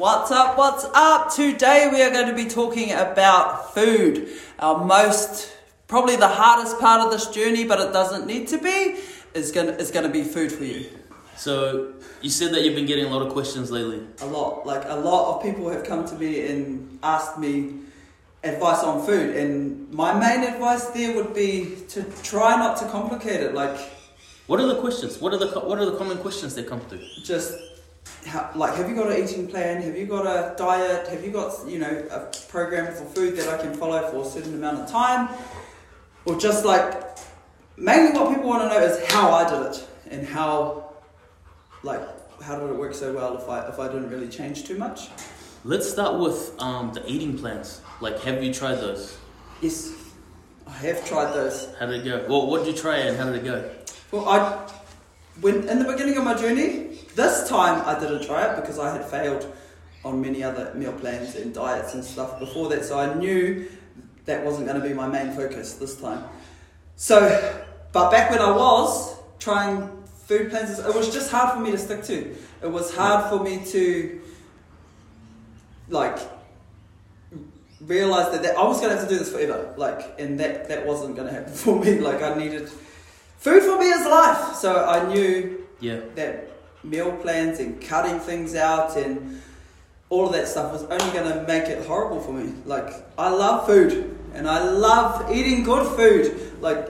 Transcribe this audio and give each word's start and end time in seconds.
What's 0.00 0.30
up? 0.30 0.56
What's 0.56 0.86
up? 0.94 1.30
Today 1.30 1.90
we 1.92 2.00
are 2.00 2.10
going 2.10 2.26
to 2.26 2.34
be 2.34 2.48
talking 2.48 2.90
about 2.90 3.74
food. 3.74 4.30
Our 4.58 4.82
most, 4.82 5.52
probably 5.88 6.16
the 6.16 6.26
hardest 6.26 6.78
part 6.78 7.02
of 7.02 7.10
this 7.10 7.26
journey, 7.26 7.64
but 7.64 7.78
it 7.80 7.92
doesn't 7.92 8.26
need 8.26 8.48
to 8.48 8.56
be, 8.56 8.96
is 9.34 9.52
going 9.52 9.66
to, 9.66 9.76
is 9.76 9.90
going 9.90 10.06
to 10.06 10.10
be 10.10 10.22
food 10.22 10.52
for 10.52 10.64
you. 10.64 10.86
So 11.36 11.92
you 12.22 12.30
said 12.30 12.54
that 12.54 12.62
you've 12.62 12.74
been 12.74 12.86
getting 12.86 13.04
a 13.04 13.08
lot 13.10 13.20
of 13.26 13.34
questions 13.34 13.70
lately. 13.70 14.00
A 14.22 14.26
lot. 14.26 14.64
Like 14.64 14.84
a 14.86 14.96
lot 14.96 15.36
of 15.36 15.42
people 15.42 15.68
have 15.68 15.84
come 15.84 16.08
to 16.08 16.14
me 16.14 16.46
and 16.50 16.98
asked 17.02 17.38
me 17.38 17.74
advice 18.42 18.82
on 18.82 19.04
food, 19.04 19.36
and 19.36 19.92
my 19.92 20.18
main 20.18 20.50
advice 20.50 20.86
there 20.86 21.14
would 21.14 21.34
be 21.34 21.76
to 21.88 22.04
try 22.22 22.56
not 22.56 22.78
to 22.78 22.88
complicate 22.88 23.42
it. 23.42 23.52
Like 23.52 23.78
What 24.46 24.60
are 24.60 24.66
the 24.66 24.80
questions? 24.80 25.20
What 25.20 25.34
are 25.34 25.38
the 25.38 25.60
what 25.60 25.78
are 25.78 25.84
the 25.84 25.98
common 25.98 26.16
questions 26.16 26.54
that 26.54 26.66
come 26.66 26.80
through? 26.80 27.06
just 27.22 27.52
how, 28.26 28.50
like 28.54 28.74
have 28.74 28.88
you 28.88 28.94
got 28.94 29.10
an 29.10 29.22
eating 29.22 29.46
plan 29.46 29.80
have 29.82 29.96
you 29.96 30.06
got 30.06 30.26
a 30.26 30.54
diet 30.56 31.08
have 31.08 31.24
you 31.24 31.30
got 31.30 31.52
you 31.68 31.78
know 31.78 32.06
a 32.10 32.20
program 32.48 32.86
for 32.94 33.04
food 33.06 33.36
that 33.36 33.48
i 33.48 33.60
can 33.62 33.74
follow 33.74 34.08
for 34.10 34.22
a 34.22 34.24
certain 34.24 34.54
amount 34.54 34.78
of 34.78 34.90
time 34.90 35.28
or 36.26 36.38
just 36.38 36.64
like 36.64 37.18
mainly 37.76 38.12
what 38.18 38.34
people 38.34 38.48
want 38.48 38.62
to 38.62 38.68
know 38.68 38.84
is 38.84 39.10
how 39.12 39.30
i 39.32 39.48
did 39.48 39.72
it 39.72 39.88
and 40.10 40.26
how 40.26 40.92
like 41.82 42.00
how 42.42 42.58
did 42.58 42.68
it 42.68 42.76
work 42.76 42.94
so 42.94 43.12
well 43.14 43.36
if 43.38 43.48
i 43.48 43.66
if 43.68 43.78
i 43.78 43.86
didn't 43.88 44.10
really 44.10 44.28
change 44.28 44.64
too 44.64 44.76
much 44.78 45.08
Let's 45.62 45.90
start 45.92 46.18
with 46.18 46.54
um, 46.58 46.94
the 46.94 47.06
eating 47.06 47.36
plans. 47.36 47.82
Like, 48.00 48.18
have 48.22 48.42
you 48.42 48.50
tried 48.54 48.76
those? 48.76 49.18
yes 49.60 49.92
i 50.66 50.70
have 50.72 51.04
tried 51.06 51.32
those 51.34 51.68
How 51.78 51.84
did 51.84 52.00
it 52.00 52.04
go? 52.06 52.24
Well, 52.26 52.46
what 52.46 52.64
did 52.64 52.74
you 52.74 52.80
try 52.80 52.96
and 52.96 53.14
how 53.18 53.26
did 53.26 53.36
it 53.36 53.44
go? 53.44 53.70
well 54.10 54.26
i 54.28 54.38
when 55.42 55.68
in 55.68 55.78
the 55.78 55.84
beginning 55.84 56.16
of 56.16 56.24
my 56.24 56.34
journey 56.34 56.89
this 57.16 57.48
time 57.48 57.82
i 57.86 57.98
didn't 57.98 58.24
try 58.24 58.44
it 58.52 58.56
because 58.56 58.78
i 58.78 58.90
had 58.92 59.04
failed 59.04 59.46
on 60.04 60.20
many 60.20 60.42
other 60.42 60.72
meal 60.74 60.92
plans 60.92 61.34
and 61.36 61.52
diets 61.54 61.94
and 61.94 62.04
stuff 62.04 62.38
before 62.38 62.68
that 62.68 62.84
so 62.84 62.98
i 62.98 63.12
knew 63.14 63.66
that 64.26 64.44
wasn't 64.44 64.66
going 64.66 64.80
to 64.80 64.86
be 64.86 64.94
my 64.94 65.08
main 65.08 65.32
focus 65.32 65.74
this 65.74 65.96
time. 66.00 66.22
So 66.96 67.16
but 67.92 68.10
back 68.10 68.30
when 68.30 68.38
i 68.40 68.50
was 68.50 69.16
trying 69.38 69.88
food 70.26 70.50
plans 70.50 70.78
it 70.78 70.94
was 70.94 71.12
just 71.12 71.30
hard 71.30 71.54
for 71.54 71.60
me 71.60 71.70
to 71.72 71.78
stick 71.78 72.04
to. 72.04 72.36
It 72.62 72.70
was 72.70 72.94
hard 72.94 73.28
for 73.30 73.42
me 73.42 73.64
to 73.72 74.20
like 75.88 76.18
realize 77.80 78.30
that, 78.32 78.42
that 78.42 78.56
i 78.56 78.62
was 78.62 78.78
going 78.80 78.90
to 78.92 78.96
have 78.98 79.08
to 79.08 79.12
do 79.12 79.18
this 79.18 79.32
forever 79.32 79.72
like 79.78 80.14
and 80.18 80.38
that 80.38 80.68
that 80.68 80.86
wasn't 80.86 81.16
going 81.16 81.26
to 81.26 81.34
happen 81.34 81.52
for 81.64 81.80
me. 81.82 81.98
Like 81.98 82.22
i 82.22 82.34
needed 82.34 82.68
food 83.38 83.62
for 83.62 83.78
me 83.78 83.86
is 83.86 84.06
life. 84.06 84.54
So 84.56 84.84
i 84.84 85.12
knew 85.12 85.66
Yeah. 85.80 86.00
that 86.14 86.50
meal 86.82 87.12
plans 87.12 87.58
and 87.58 87.80
cutting 87.80 88.18
things 88.18 88.54
out 88.54 88.96
and 88.96 89.42
all 90.08 90.26
of 90.26 90.32
that 90.32 90.48
stuff 90.48 90.72
was 90.72 90.82
only 90.84 91.12
going 91.16 91.32
to 91.32 91.44
make 91.46 91.64
it 91.64 91.86
horrible 91.86 92.20
for 92.20 92.32
me. 92.32 92.52
Like 92.66 92.92
I 93.16 93.30
love 93.30 93.66
food 93.66 94.18
and 94.34 94.48
I 94.48 94.62
love 94.68 95.30
eating 95.32 95.62
good 95.62 95.86
food. 95.96 96.60
Like 96.60 96.88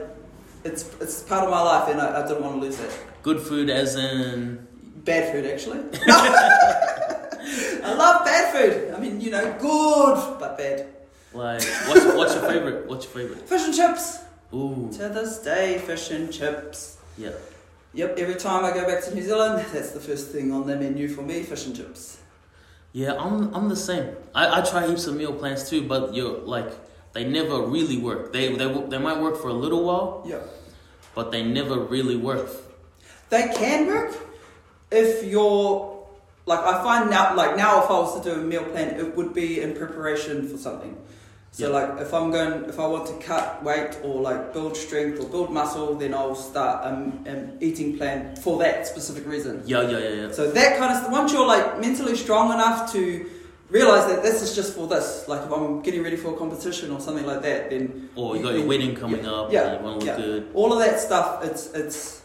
it's 0.63 0.89
it's 0.99 1.21
part 1.23 1.43
of 1.43 1.49
my 1.49 1.61
life 1.61 1.89
and 1.89 2.01
I, 2.01 2.23
I 2.23 2.27
didn't 2.27 2.43
want 2.43 2.55
to 2.55 2.61
lose 2.61 2.77
that. 2.77 2.91
Good 3.23 3.39
food, 3.39 3.69
as 3.69 3.95
in. 3.95 4.67
Bad 5.03 5.31
food 5.31 5.45
actually. 5.45 5.79
I 7.83 7.93
love 7.93 8.25
bad 8.25 8.53
food. 8.53 8.93
I 8.93 8.99
mean, 8.99 9.21
you 9.21 9.31
know, 9.31 9.57
good 9.59 10.39
but 10.39 10.57
bad. 10.57 10.87
Like, 11.33 11.63
what's, 11.87 12.05
what's 12.05 12.35
your 12.35 12.43
favorite? 12.43 12.87
What's 12.87 13.05
your 13.05 13.13
favorite? 13.13 13.47
Fish 13.47 13.61
and 13.63 13.73
chips. 13.73 14.19
Ooh. 14.53 14.89
To 14.93 15.09
this 15.09 15.39
day, 15.39 15.77
fish 15.79 16.11
and 16.11 16.31
chips. 16.31 16.97
Yeah. 17.17 17.31
Yep, 17.93 18.17
every 18.19 18.35
time 18.35 18.63
I 18.63 18.71
go 18.73 18.85
back 18.85 19.03
to 19.03 19.13
New 19.13 19.21
Zealand, 19.21 19.65
that's 19.73 19.91
the 19.91 19.99
first 19.99 20.29
thing 20.31 20.51
on 20.51 20.65
the 20.65 20.75
menu 20.77 21.09
for 21.09 21.21
me, 21.21 21.43
fish 21.43 21.65
and 21.65 21.75
chips. 21.75 22.19
Yeah, 22.93 23.13
I'm, 23.15 23.53
I'm 23.53 23.67
the 23.69 23.75
same. 23.75 24.15
I, 24.33 24.59
I 24.59 24.61
try 24.63 24.87
heaps 24.87 25.07
of 25.07 25.15
meal 25.15 25.33
plans 25.33 25.69
too, 25.69 25.87
but 25.87 26.13
you're 26.13 26.39
like, 26.39 26.71
they 27.13 27.25
never 27.25 27.61
really 27.61 27.97
work. 27.97 28.31
They, 28.31 28.55
they, 28.55 28.67
they 28.89 28.97
might 28.97 29.19
work 29.19 29.41
for 29.41 29.49
a 29.49 29.53
little 29.53 29.83
while, 29.83 30.23
Yep. 30.25 30.47
but 31.15 31.31
they 31.31 31.43
never 31.43 31.79
really 31.79 32.15
work. 32.15 32.49
They 33.29 33.49
can 33.53 33.87
work 33.87 34.15
if 34.91 35.23
you're 35.23 35.89
like 36.45 36.59
I 36.59 36.83
find 36.83 37.09
now 37.09 37.33
like 37.35 37.55
now 37.55 37.81
if 37.83 37.89
I 37.89 37.93
was 37.93 38.19
to 38.21 38.29
do 38.29 38.41
a 38.41 38.43
meal 38.43 38.63
plan 38.65 38.99
it 38.99 39.15
would 39.15 39.33
be 39.33 39.61
in 39.61 39.73
preparation 39.73 40.49
for 40.49 40.57
something. 40.57 40.97
So 41.53 41.67
Yeah. 41.67 41.73
like 41.79 42.01
if 42.01 42.13
I'm 42.13 42.31
going 42.31 42.65
if 42.69 42.79
I 42.79 42.87
want 42.87 43.07
to 43.07 43.13
cut 43.25 43.61
weight 43.61 43.97
or 44.03 44.21
like 44.21 44.53
build 44.53 44.77
strength 44.77 45.19
or 45.19 45.27
build 45.27 45.49
muscle 45.51 45.95
then 45.95 46.13
I'll 46.13 46.33
start 46.35 46.85
um, 46.85 47.23
an 47.25 47.57
eating 47.59 47.97
plan 47.97 48.35
for 48.37 48.57
that 48.59 48.87
specific 48.87 49.25
reason. 49.27 49.61
Yeah, 49.65 49.81
yeah, 49.81 49.97
yeah, 49.99 50.09
yeah. 50.21 50.31
So 50.31 50.49
that 50.51 50.77
kind 50.77 50.91
of 50.93 50.99
stuff, 50.99 51.11
once 51.11 51.33
you're 51.33 51.45
like 51.45 51.79
mentally 51.81 52.15
strong 52.15 52.53
enough 52.53 52.91
to 52.93 53.29
realize 53.69 54.05
that 54.07 54.23
this 54.23 54.41
is 54.41 54.55
just 54.55 54.75
for 54.75 54.87
this, 54.87 55.25
like 55.27 55.41
if 55.45 55.51
I'm 55.51 55.81
getting 55.81 56.03
ready 56.03 56.15
for 56.15 56.33
a 56.33 56.37
competition 56.37 56.89
or 56.91 56.99
something 57.01 57.25
like 57.25 57.41
that, 57.41 57.69
then 57.69 58.09
Or 58.15 58.35
you 58.37 58.43
got 58.43 58.53
your 58.53 58.65
wedding 58.67 58.95
coming 58.95 59.25
up, 59.25 59.51
yeah, 59.51 59.63
and 59.73 59.79
you 59.79 59.85
want 59.85 59.99
to 60.01 60.05
look 60.07 60.17
yeah. 60.19 60.25
good. 60.25 60.47
all 60.53 60.71
of 60.73 60.79
that 60.79 60.99
stuff 61.01 61.43
it's 61.43 61.63
it's 61.73 62.21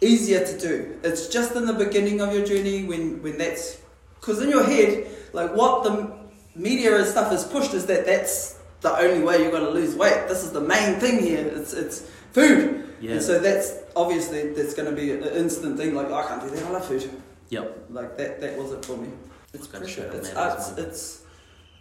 easier 0.00 0.44
to 0.46 0.58
do 0.58 0.98
it's 1.02 1.28
just 1.28 1.56
in 1.56 1.64
the 1.66 1.72
beginning 1.72 2.20
of 2.20 2.32
your 2.34 2.44
journey 2.44 2.84
when 2.84 3.22
when 3.22 3.38
that's 3.38 3.78
because 4.20 4.42
in 4.42 4.50
your 4.50 4.62
head 4.64 5.06
like 5.32 5.54
what 5.56 5.82
the 5.84 6.12
media 6.54 6.96
and 6.96 7.06
stuff 7.06 7.32
is 7.32 7.44
pushed 7.44 7.74
is 7.74 7.86
that 7.86 8.06
that's 8.06 8.58
the 8.80 8.96
only 8.98 9.24
way 9.24 9.42
you're 9.42 9.50
going 9.50 9.64
to 9.64 9.70
lose 9.70 9.94
weight. 9.96 10.28
This 10.28 10.44
is 10.44 10.52
the 10.52 10.60
main 10.60 11.00
thing 11.00 11.20
here. 11.20 11.46
It's 11.46 11.72
it's 11.72 12.00
food. 12.32 12.80
Yeah. 13.00 13.12
and 13.12 13.22
so 13.22 13.38
that's 13.38 13.74
obviously 13.96 14.52
that's 14.52 14.72
going 14.74 14.88
to 14.88 14.94
be 14.94 15.12
an 15.12 15.22
instant 15.24 15.76
thing 15.76 15.94
like 15.94 16.06
oh, 16.08 16.14
i 16.14 16.26
can't 16.26 16.40
do 16.40 16.50
that. 16.50 16.64
I 16.64 16.70
love 16.70 16.86
food. 16.86 17.10
Yep. 17.50 17.86
like 17.90 18.16
that 18.16 18.40
that 18.40 18.56
was 18.56 18.72
it 18.72 18.84
for 18.84 18.96
me. 18.96 19.08
It's 19.52 19.66
pressure. 19.66 20.10
it's, 20.14 20.30
it's, 20.30 20.78
it's 20.78 21.22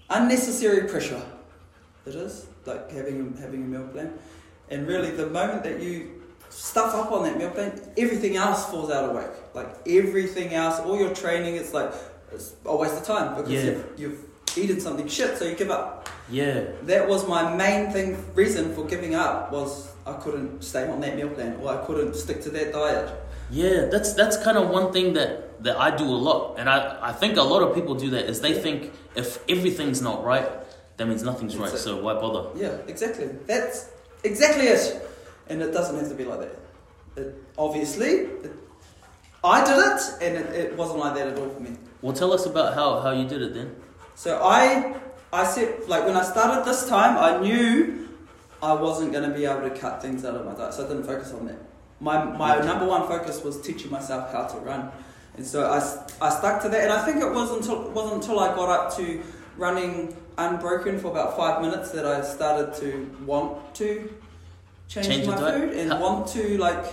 unnecessary 0.09 0.87
pressure. 0.87 1.21
It 2.05 2.15
is 2.15 2.45
like 2.65 2.91
having 2.91 3.35
a, 3.37 3.41
having 3.41 3.63
a 3.63 3.67
meal 3.67 3.87
plan. 3.87 4.13
And 4.69 4.87
really 4.87 5.11
the 5.11 5.27
moment 5.27 5.63
that 5.63 5.81
you 5.81 6.21
stuff 6.49 6.93
up 6.93 7.11
on 7.11 7.23
that 7.23 7.37
meal 7.37 7.49
plan 7.49 7.81
everything 7.97 8.35
else 8.35 8.65
falls 8.69 8.91
out 8.91 9.05
of 9.05 9.15
whack. 9.15 9.31
Like 9.53 9.75
everything 9.87 10.53
else 10.53 10.79
all 10.79 10.97
your 10.97 11.13
training 11.13 11.55
it's 11.55 11.73
like 11.73 11.91
it's 12.31 12.53
a 12.65 12.75
waste 12.75 12.97
of 12.97 13.05
time 13.05 13.35
because 13.35 13.51
Yeah. 13.51 13.63
you've, 13.63 13.85
you've 13.97 14.32
eaten 14.57 14.79
something 14.79 15.07
shit 15.07 15.37
so 15.37 15.45
you 15.45 15.55
give 15.55 15.71
up 15.71 16.09
Yeah. 16.29 16.63
that 16.83 17.07
was 17.07 17.27
my 17.27 17.55
main 17.55 17.91
thing 17.91 18.17
reason 18.35 18.73
for 18.75 18.85
giving 18.85 19.13
up 19.15 19.51
was 19.51 19.91
i 20.05 20.13
couldn't 20.13 20.63
stay 20.63 20.87
on 20.87 20.99
that 21.01 21.15
meal 21.15 21.29
plan 21.29 21.57
or 21.61 21.69
i 21.75 21.77
couldn't 21.85 22.15
stick 22.15 22.41
to 22.43 22.49
that 22.57 22.73
diet 22.73 23.09
Yeah, 23.51 23.85
that's 23.93 24.13
that's 24.19 24.37
kind 24.45 24.57
of 24.57 24.69
one 24.77 24.87
thing 24.95 25.13
that 25.13 25.31
that 25.65 25.77
I 25.87 25.89
do 26.01 26.07
a 26.17 26.19
lot, 26.29 26.39
and 26.59 26.65
I 26.75 26.77
I 27.09 27.11
think 27.21 27.37
a 27.37 27.47
lot 27.53 27.61
of 27.65 27.69
people 27.77 27.93
do 28.05 28.09
that 28.15 28.23
is 28.31 28.35
they 28.47 28.53
think 28.65 28.79
if 29.21 29.27
everything's 29.55 30.01
not 30.01 30.17
right, 30.31 30.47
that 30.97 31.05
means 31.09 31.21
nothing's 31.31 31.53
That's 31.53 31.65
right. 31.71 31.79
it. 31.79 31.83
So 31.87 31.91
why 32.05 32.13
bother? 32.23 32.43
Yeah, 32.63 32.91
exactly. 32.93 33.27
That's 33.51 33.77
exactly 34.23 34.65
it. 34.75 34.83
And 35.49 35.61
it 35.65 35.71
doesn't 35.77 35.95
have 35.99 36.09
to 36.13 36.17
be 36.21 36.25
like 36.31 36.41
that. 36.45 36.55
It, 37.19 37.27
obviously, 37.65 38.11
it, 38.47 38.51
I 39.55 39.57
did 39.69 39.77
it, 39.89 40.01
and 40.25 40.31
it, 40.41 40.47
it 40.61 40.69
wasn't 40.81 40.99
like 41.03 41.13
that 41.19 41.27
at 41.31 41.37
all 41.39 41.49
for 41.55 41.61
me. 41.67 41.71
Well, 42.01 42.15
tell 42.21 42.31
us 42.37 42.43
about 42.53 42.73
how 42.79 42.87
how 43.05 43.11
you 43.19 43.25
did 43.33 43.41
it 43.47 43.53
then. 43.59 43.69
So 44.15 44.39
I, 44.43 44.95
I 45.31 45.45
said, 45.45 45.87
like 45.87 46.05
when 46.05 46.15
I 46.15 46.23
started 46.23 46.65
this 46.65 46.87
time, 46.87 47.17
I 47.17 47.41
knew 47.41 48.09
I 48.61 48.73
wasn't 48.73 49.11
going 49.11 49.29
to 49.29 49.35
be 49.35 49.45
able 49.45 49.67
to 49.67 49.75
cut 49.75 50.01
things 50.01 50.23
out 50.23 50.35
of 50.35 50.45
my 50.45 50.53
diet, 50.53 50.73
so 50.73 50.85
I 50.85 50.87
didn't 50.87 51.03
focus 51.03 51.33
on 51.33 51.45
that. 51.47 51.57
My 51.99 52.23
my 52.23 52.59
number 52.59 52.85
one 52.85 53.07
focus 53.07 53.43
was 53.43 53.61
teaching 53.61 53.89
myself 53.91 54.31
how 54.31 54.45
to 54.45 54.57
run, 54.59 54.91
and 55.37 55.45
so 55.45 55.65
I, 55.69 55.77
I 56.25 56.29
stuck 56.29 56.61
to 56.63 56.69
that. 56.69 56.81
And 56.83 56.91
I 56.91 57.05
think 57.05 57.21
it 57.21 57.31
wasn't 57.31 57.61
until 57.61 57.89
wasn't 57.91 58.21
until 58.21 58.39
I 58.39 58.53
got 58.55 58.69
up 58.69 58.95
to 58.97 59.21
running 59.57 60.15
unbroken 60.37 60.99
for 60.99 61.11
about 61.11 61.37
five 61.37 61.61
minutes 61.61 61.91
that 61.91 62.05
I 62.05 62.21
started 62.23 62.73
to 62.81 63.15
want 63.25 63.73
to 63.75 64.09
change, 64.87 65.07
Change 65.07 65.27
my 65.27 65.37
food 65.37 65.73
and 65.73 65.91
How- 65.91 66.01
want 66.01 66.27
to 66.29 66.57
like 66.57 66.85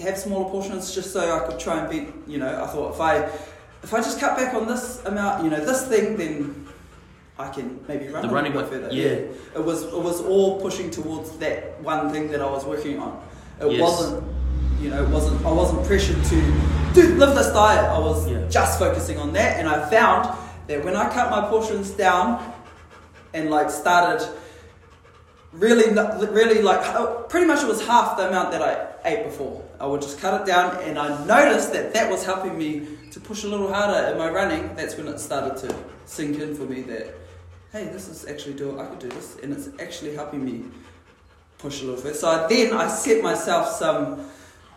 have 0.00 0.18
smaller 0.18 0.50
portions 0.50 0.94
just 0.94 1.12
so 1.12 1.34
I 1.34 1.46
could 1.46 1.58
try 1.58 1.80
and 1.80 1.90
beat. 1.90 2.08
You 2.26 2.38
know, 2.38 2.62
I 2.62 2.66
thought 2.66 2.94
if 2.94 3.00
I 3.00 3.28
if 3.82 3.92
I 3.94 3.98
just 3.98 4.18
cut 4.20 4.36
back 4.36 4.54
on 4.54 4.66
this 4.66 5.04
amount, 5.04 5.44
you 5.44 5.50
know, 5.50 5.64
this 5.64 5.86
thing, 5.86 6.16
then 6.16 6.66
I 7.38 7.48
can 7.48 7.80
maybe 7.86 8.08
run 8.08 8.22
The 8.22 8.28
a 8.28 8.32
running 8.34 8.52
bit 8.52 8.66
further. 8.68 8.88
yeah. 8.92 9.06
It 9.54 9.64
was 9.64 9.84
it 9.84 9.98
was 10.02 10.20
all 10.22 10.60
pushing 10.60 10.90
towards 10.90 11.30
that 11.38 11.80
one 11.82 12.10
thing 12.10 12.30
that 12.32 12.40
I 12.40 12.50
was 12.50 12.64
working 12.64 12.98
on. 12.98 13.22
It 13.60 13.70
Yes. 13.72 13.80
wasn't, 13.80 14.24
you 14.80 14.90
know, 14.90 15.02
it 15.02 15.08
wasn't 15.10 15.44
I 15.46 15.52
wasn't 15.52 15.84
pressured 15.86 16.22
to 16.24 16.36
do 16.94 17.14
live 17.16 17.34
this 17.34 17.48
diet. 17.52 17.84
I 17.84 17.98
was 17.98 18.26
Yeah. 18.28 18.38
just 18.48 18.78
focusing 18.78 19.18
on 19.18 19.32
that, 19.34 19.58
and 19.58 19.68
I 19.68 19.88
found 19.90 20.28
that 20.66 20.84
when 20.84 20.96
I 20.96 21.08
cut 21.10 21.30
my 21.30 21.42
portions 21.48 21.90
down 21.90 22.40
and 23.34 23.50
like 23.50 23.70
started 23.70 24.26
really, 25.52 25.90
really 26.30 26.60
like 26.62 27.28
pretty 27.28 27.46
much 27.46 27.62
it 27.62 27.68
was 27.68 27.86
half 27.86 28.16
the 28.16 28.28
amount 28.28 28.50
that 28.52 28.62
I 28.62 29.08
ate 29.08 29.24
before. 29.24 29.62
I 29.80 29.86
would 29.86 30.02
just 30.02 30.18
cut 30.20 30.40
it 30.40 30.46
down, 30.46 30.82
and 30.82 30.98
I 30.98 31.24
noticed 31.26 31.72
that 31.72 31.92
that 31.94 32.10
was 32.10 32.24
helping 32.24 32.56
me 32.56 32.86
to 33.10 33.20
push 33.20 33.44
a 33.44 33.48
little 33.48 33.72
harder 33.72 34.12
in 34.12 34.18
my 34.18 34.30
running. 34.30 34.74
That's 34.74 34.96
when 34.96 35.08
it 35.08 35.18
started 35.18 35.56
to 35.68 35.74
sink 36.04 36.38
in 36.38 36.54
for 36.54 36.64
me 36.64 36.82
that 36.82 37.14
hey, 37.72 37.84
this 37.84 38.08
is 38.08 38.26
actually 38.26 38.54
doing. 38.54 38.80
I 38.80 38.86
could 38.86 38.98
do 39.00 39.08
this, 39.08 39.36
and 39.42 39.52
it's 39.52 39.68
actually 39.80 40.14
helping 40.14 40.44
me 40.44 40.64
push 41.58 41.82
a 41.82 41.84
little 41.84 42.00
further. 42.00 42.14
So 42.14 42.28
I, 42.28 42.46
then 42.46 42.72
I 42.72 42.88
set 42.88 43.22
myself 43.22 43.68
some 43.68 44.30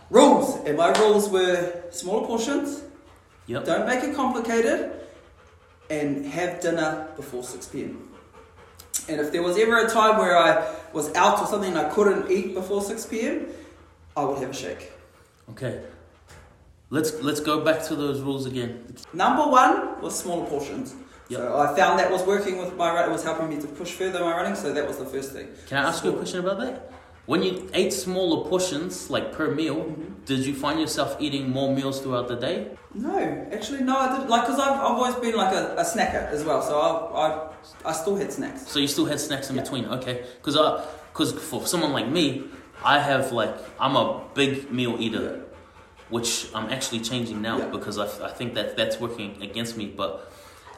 rules, 0.10 0.56
and 0.66 0.78
my 0.78 0.90
rules 1.00 1.30
were 1.30 1.84
smaller 1.92 2.26
portions, 2.28 2.84
Yep. 3.50 3.66
Don't 3.66 3.88
make 3.88 4.04
it 4.04 4.16
complicated, 4.16 4.92
and 5.90 6.24
have 6.28 6.62
dinner 6.62 7.08
before 7.16 7.44
six 7.44 7.66
p.m. 7.66 8.08
And 9.08 9.20
if 9.20 9.32
there 9.32 9.42
was 9.42 9.58
ever 9.58 9.88
a 9.88 9.90
time 9.90 10.20
where 10.20 10.38
I 10.38 10.76
was 10.94 11.12
out 11.16 11.40
or 11.40 11.48
something 11.48 11.72
and 11.72 11.80
I 11.80 11.90
couldn't 11.90 12.30
eat 12.30 12.54
before 12.54 12.84
six 12.84 13.08
p.m., 13.08 13.48
I 14.20 14.26
would 14.30 14.40
have 14.40 14.50
a 14.52 14.54
shake. 14.54 14.92
Okay. 15.52 15.82
Let's 16.90 17.12
let's 17.22 17.40
go 17.40 17.64
back 17.64 17.84
to 17.90 17.96
those 17.96 18.22
rules 18.22 18.46
again. 18.46 18.72
Number 19.14 19.44
one 19.62 20.02
was 20.02 20.18
smaller 20.18 20.48
portions. 20.48 20.96
Yep. 21.30 21.40
So 21.40 21.58
I 21.60 21.68
found 21.76 22.00
that 22.00 22.12
was 22.12 22.24
working 22.24 22.58
with 22.58 22.76
my 22.76 22.92
run. 22.92 23.08
It 23.10 23.12
was 23.12 23.24
helping 23.24 23.50
me 23.50 23.58
to 23.62 23.68
push 23.68 23.92
further 23.92 24.20
my 24.22 24.32
running. 24.32 24.56
So 24.56 24.74
that 24.74 24.88
was 24.88 24.98
the 24.98 25.06
first 25.06 25.32
thing. 25.34 25.48
Can 25.68 25.78
I 25.78 25.88
ask 25.90 26.04
you 26.04 26.12
a 26.12 26.18
question 26.18 26.40
about 26.40 26.60
that? 26.60 26.92
When 27.28 27.44
you 27.44 27.70
ate 27.76 27.94
smaller 27.94 28.50
portions, 28.50 29.12
like 29.12 29.32
per 29.38 29.52
meal, 29.54 29.76
Mhm. 29.76 30.26
did 30.26 30.40
you 30.48 30.56
find 30.56 30.80
yourself 30.80 31.16
eating 31.20 31.48
more 31.52 31.70
meals 31.76 32.02
throughout 32.02 32.28
the 32.28 32.36
day? 32.36 32.58
No, 32.96 33.16
actually, 33.52 33.82
no, 33.84 33.96
I 33.96 34.08
didn't. 34.14 34.30
Like, 34.32 34.44
because 34.48 34.60
I've, 34.60 34.72
I've 34.86 34.98
always 34.98 35.14
been 35.26 35.36
like 35.36 35.54
a, 35.54 35.76
a 35.78 35.84
snacker 35.84 36.24
as 36.36 36.44
well. 36.44 36.62
So 36.64 36.74
I, 36.80 36.90
I, 37.28 37.28
I 37.92 37.94
still 37.94 38.16
had 38.16 38.34
snacks. 38.34 38.62
So 38.68 38.80
you 38.80 38.88
still 38.88 39.06
had 39.06 39.20
snacks 39.20 39.52
in 39.52 39.56
Yeah. 39.56 39.62
between, 39.62 39.86
okay? 39.98 40.26
Because 40.38 40.58
I, 40.58 40.84
because 41.14 41.34
for 41.34 41.68
someone 41.68 41.94
like 41.94 42.10
me, 42.10 42.46
I 42.84 43.00
have 43.00 43.32
like 43.32 43.54
I'm 43.80 43.96
a 43.96 44.24
big 44.34 44.72
meal 44.72 44.96
eater, 45.00 45.42
which 46.10 46.48
I'm 46.56 46.70
actually 46.70 47.02
changing 47.02 47.42
now 47.42 47.70
because 47.70 47.98
I, 47.98 48.06
I 48.26 48.32
think 48.32 48.54
that 48.56 48.78
that's 48.78 49.00
working 49.00 49.42
against 49.42 49.78
me. 49.78 49.88
But 49.88 50.32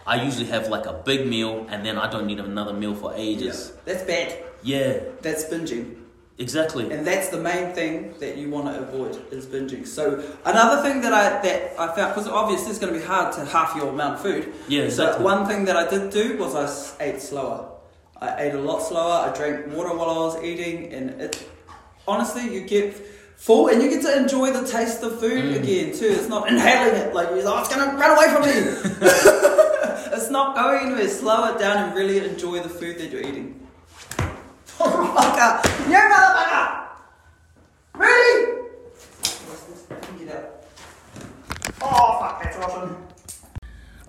I 0.07 0.23
usually 0.23 0.47
have 0.47 0.67
like 0.69 0.85
a 0.87 0.93
big 0.93 1.27
meal 1.27 1.65
and 1.69 1.85
then 1.85 1.97
I 1.97 2.09
don't 2.09 2.25
need 2.25 2.39
another 2.39 2.73
meal 2.73 2.95
for 2.95 3.13
ages. 3.15 3.73
That's 3.85 4.03
bad. 4.03 4.43
Yeah, 4.63 4.99
That's 5.21 5.45
binging. 5.45 5.95
exactly. 6.37 6.91
And 6.91 7.05
that's 7.05 7.29
the 7.29 7.39
main 7.39 7.73
thing 7.73 8.13
that 8.19 8.37
you 8.37 8.49
want 8.49 8.65
to 8.67 8.79
avoid 8.79 9.19
is 9.31 9.45
binging. 9.45 9.85
So 9.87 10.23
another 10.45 10.81
thing 10.83 11.01
that 11.01 11.13
I 11.13 11.41
that 11.41 11.79
I 11.79 11.95
found 11.95 12.13
because 12.15 12.27
obviously 12.27 12.69
it's 12.71 12.79
going 12.79 12.93
to 12.93 12.99
be 12.99 13.05
hard 13.05 13.33
to 13.35 13.45
half 13.45 13.75
your 13.75 13.89
amount 13.89 14.15
of 14.15 14.21
food. 14.21 14.53
Yeah, 14.67 14.83
exactly. 14.83 15.19
So 15.19 15.23
one 15.23 15.47
thing 15.47 15.65
that 15.65 15.75
I 15.75 15.87
did 15.89 16.11
do 16.11 16.37
was 16.37 16.55
I 16.55 17.03
ate 17.05 17.21
slower. 17.21 17.69
I 18.19 18.43
ate 18.43 18.53
a 18.53 18.59
lot 18.59 18.79
slower. 18.83 19.27
I 19.27 19.35
drank 19.35 19.67
water 19.75 19.95
while 19.97 20.11
I 20.11 20.17
was 20.29 20.43
eating, 20.43 20.93
and 20.93 21.09
it 21.21 21.43
honestly 22.07 22.53
you 22.53 22.61
get 22.61 22.93
full 23.37 23.67
and 23.69 23.81
you 23.81 23.89
get 23.89 24.01
to 24.03 24.15
enjoy 24.17 24.51
the 24.51 24.67
taste 24.67 25.01
of 25.03 25.19
food 25.19 25.43
Mm. 25.43 25.63
again 25.63 25.93
too. 25.97 26.07
It's 26.07 26.27
not 26.27 26.47
inhaling 26.47 26.95
it 26.95 27.13
like 27.13 27.29
you're 27.29 27.43
like, 27.43 27.55
oh, 27.55 27.59
it's 27.59 27.75
going 27.75 27.89
to 27.89 27.95
run 27.97 28.11
away 28.17 28.27
from 28.33 28.41
me. 28.43 28.51
it's 30.15 30.29
not 30.29 30.55
going 30.55 30.85
anywhere. 30.87 31.07
Slow 31.07 31.53
it 31.53 31.59
down 31.59 31.77
and 31.87 31.95
really 31.95 32.19
enjoy 32.19 32.59
the 32.59 32.69
food 32.69 32.97
that 32.99 33.11
you're 33.11 33.21
eating. 33.21 33.57
Motherfucker! 34.77 35.89
You 35.89 35.95
motherfucker! 35.95 36.87
Really? 37.95 38.61
Get 40.19 40.35
out. 40.35 40.63
Oh 41.81 42.17
fuck, 42.19 42.43
that's 42.43 42.57
rotten. 42.57 42.95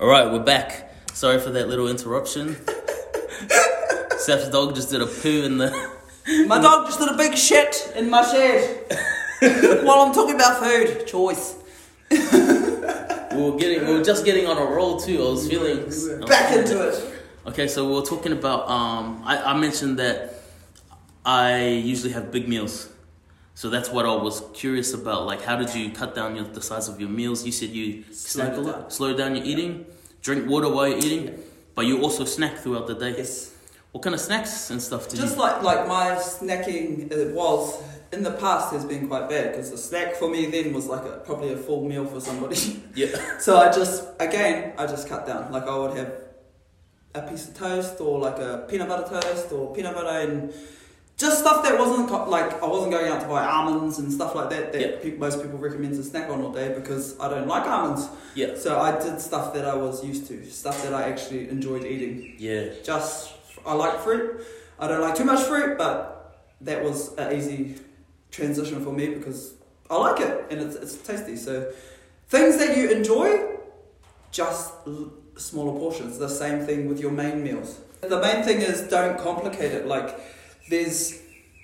All 0.01 0.09
right, 0.09 0.31
we're 0.33 0.43
back. 0.45 0.93
Sorry 1.13 1.39
for 1.39 1.51
that 1.51 1.69
little 1.69 1.89
interruption. 1.89 2.57
Seth's 4.19 4.49
dog 4.51 4.75
just 4.75 4.91
did 4.91 5.03
a 5.03 5.07
poo 5.07 5.43
in 5.45 5.59
the. 5.59 5.91
My 6.47 6.61
dog 6.61 6.87
just 6.87 7.01
did 7.01 7.09
a 7.09 7.17
big 7.17 7.37
shit 7.37 7.93
in 7.97 8.09
my 8.09 8.23
shed 8.23 8.87
while 9.85 10.01
I'm 10.01 10.15
talking 10.15 10.37
about 10.37 10.63
food 10.63 11.07
choice. 11.07 11.57
We 12.11 12.19
were 13.51 13.57
getting, 13.57 13.87
we 13.87 13.95
were 13.95 14.05
just 14.05 14.25
getting 14.25 14.47
on 14.47 14.59
a 14.59 14.65
roll 14.65 15.01
too. 15.01 15.19
I 15.19 15.31
was 15.31 15.49
feeling 15.49 15.79
Back 16.27 16.57
into 16.57 16.89
it. 16.89 17.23
Okay, 17.47 17.67
so 17.67 17.89
we 17.89 17.95
were 17.95 18.07
talking 18.07 18.33
about. 18.33 18.69
Um, 18.69 19.23
I, 19.25 19.39
I 19.39 19.59
mentioned 19.59 19.99
that 19.99 20.35
I 21.25 21.67
usually 21.67 22.13
have 22.13 22.31
big 22.31 22.47
meals, 22.49 22.89
so 23.55 23.69
that's 23.69 23.89
what 23.91 24.07
I 24.07 24.15
was 24.15 24.43
curious 24.55 24.95
about. 24.95 25.27
Like, 25.27 25.43
how 25.43 25.57
did 25.57 25.75
you 25.75 25.91
cut 25.91 26.15
down 26.15 26.37
your, 26.37 26.45
the 26.45 26.63
size 26.63 26.89
of 26.89 27.01
your 27.01 27.09
meals? 27.09 27.45
You 27.45 27.51
said 27.53 27.71
you 27.71 28.05
Slow 28.13 28.45
snack 28.45 28.57
a 28.57 28.61
lot, 28.61 28.93
slow 28.93 29.17
down 29.17 29.35
your 29.35 29.45
eating, 29.45 29.87
drink 30.21 30.49
water 30.49 30.69
while 30.69 30.87
you're 30.87 30.99
eating, 30.99 31.43
but 31.75 31.87
you 31.87 32.03
also 32.03 32.25
snack 32.25 32.59
throughout 32.59 32.87
the 32.87 32.95
day. 32.95 33.15
Yes. 33.17 33.52
What 33.93 34.03
kind 34.03 34.15
of 34.15 34.21
snacks 34.21 34.71
and 34.71 34.81
stuff 34.83 35.09
did 35.09 35.21
Just 35.21 35.37
you? 35.37 35.43
like 35.43 35.63
like 35.63 35.87
my 35.87 36.13
snacking 36.17 37.11
it 37.13 37.35
was 37.35 37.83
in 38.13 38.23
the 38.23 38.33
past 38.33 38.73
has 38.73 38.85
been 38.85 39.09
quite 39.09 39.29
bad 39.29 39.53
because 39.53 39.71
the 39.71 39.79
snack 39.79 40.15
for 40.17 40.29
me 40.31 40.47
then 40.47 40.73
was 40.73 40.87
like 40.87 41.03
a, 41.05 41.23
probably 41.25 41.53
a 41.53 41.57
full 41.57 41.85
meal 41.89 42.05
for 42.07 42.21
somebody. 42.21 42.57
Yeah. 42.95 43.39
so 43.39 43.57
I 43.57 43.73
just 43.73 44.05
again 44.21 44.75
I 44.79 44.87
just 44.87 45.09
cut 45.09 45.27
down. 45.27 45.51
Like 45.53 45.65
I 45.65 45.77
would 45.79 45.97
have 45.97 46.13
a 47.15 47.23
piece 47.23 47.49
of 47.49 47.55
toast 47.57 48.01
or 48.01 48.19
like 48.19 48.39
a 48.39 48.67
peanut 48.69 48.89
butter 48.89 49.21
toast 49.21 49.53
or 49.53 49.75
peanut 49.75 49.95
butter 49.95 50.09
and 50.31 50.53
just 51.19 51.41
stuff 51.41 51.63
that 51.63 51.79
wasn't 51.79 52.09
co- 52.09 52.29
like 52.29 52.63
I 52.63 52.67
wasn't 52.67 52.93
going 52.93 53.07
out 53.13 53.21
to 53.23 53.29
buy 53.29 53.45
almonds 53.47 53.99
and 53.99 54.11
stuff 54.13 54.35
like 54.35 54.51
that 54.51 54.73
that 54.73 55.03
pe- 55.03 55.17
most 55.17 55.43
people 55.43 55.59
recommend 55.59 55.95
to 55.97 56.03
snack 56.03 56.29
on 56.31 56.41
all 56.43 56.53
day 56.53 56.73
because 56.75 57.19
I 57.21 57.29
don't 57.29 57.47
like 57.47 57.65
almonds. 57.67 58.09
Yeah. 58.35 58.57
So 58.57 58.79
I 58.81 58.99
did 59.03 59.21
stuff 59.21 59.53
that 59.55 59.65
I 59.67 59.75
was 59.75 60.05
used 60.05 60.27
to, 60.29 60.45
stuff 60.51 60.83
that 60.83 60.93
I 60.95 61.03
actually 61.11 61.49
enjoyed 61.51 61.85
eating. 61.85 62.35
Yeah. 62.39 62.71
Just 62.83 63.32
I 63.67 63.75
like 63.75 64.01
fruit. 64.01 64.45
I 64.79 64.89
don't 64.89 65.01
like 65.01 65.15
too 65.15 65.25
much 65.25 65.47
fruit, 65.47 65.79
but 65.79 66.39
that 66.61 66.83
was 66.83 67.15
an 67.15 67.37
easy 67.37 67.77
transition 68.31 68.83
for 68.85 68.93
me 68.93 69.15
because 69.15 69.55
I 69.91 69.97
like 69.97 70.21
it 70.21 70.47
and 70.51 70.61
it's, 70.61 70.77
it's 70.77 70.97
tasty. 70.97 71.37
So 71.37 71.73
things 72.29 72.57
that 72.59 72.77
you 72.77 72.91
enjoy, 72.91 73.57
just 74.31 74.73
l- 74.87 75.13
smaller 75.37 75.79
portions. 75.79 76.19
The 76.19 76.29
same 76.29 76.65
thing 76.65 76.89
with 76.89 77.01
your 77.01 77.11
main 77.11 77.43
meals. 77.43 77.81
The 78.01 78.21
main 78.21 78.43
thing 78.43 78.61
is 78.61 78.83
don't 78.83 79.19
complicate 79.19 79.73
it. 79.73 79.87
Like 79.87 80.19
there's 80.69 81.21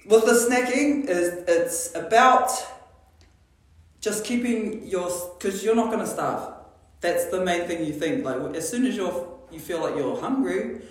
with 0.07 0.25
the 0.25 0.33
snacking 0.33 1.07
is 1.07 1.45
it's 1.49 1.95
about 1.95 2.51
just 4.01 4.25
keeping 4.25 4.87
your 4.87 5.11
because 5.39 5.65
you're 5.65 5.75
not 5.75 5.87
going 5.87 6.01
to 6.01 6.07
starve. 6.07 6.55
That's 7.01 7.27
the 7.27 7.45
main 7.45 7.67
thing 7.67 7.85
you 7.85 7.93
think. 7.93 8.25
Like 8.25 8.55
as 8.55 8.69
soon 8.69 8.87
as 8.87 8.97
you're 8.97 9.39
you 9.51 9.59
feel 9.59 9.81
like 9.81 9.97
you're 9.97 10.21
hungry, 10.21 10.83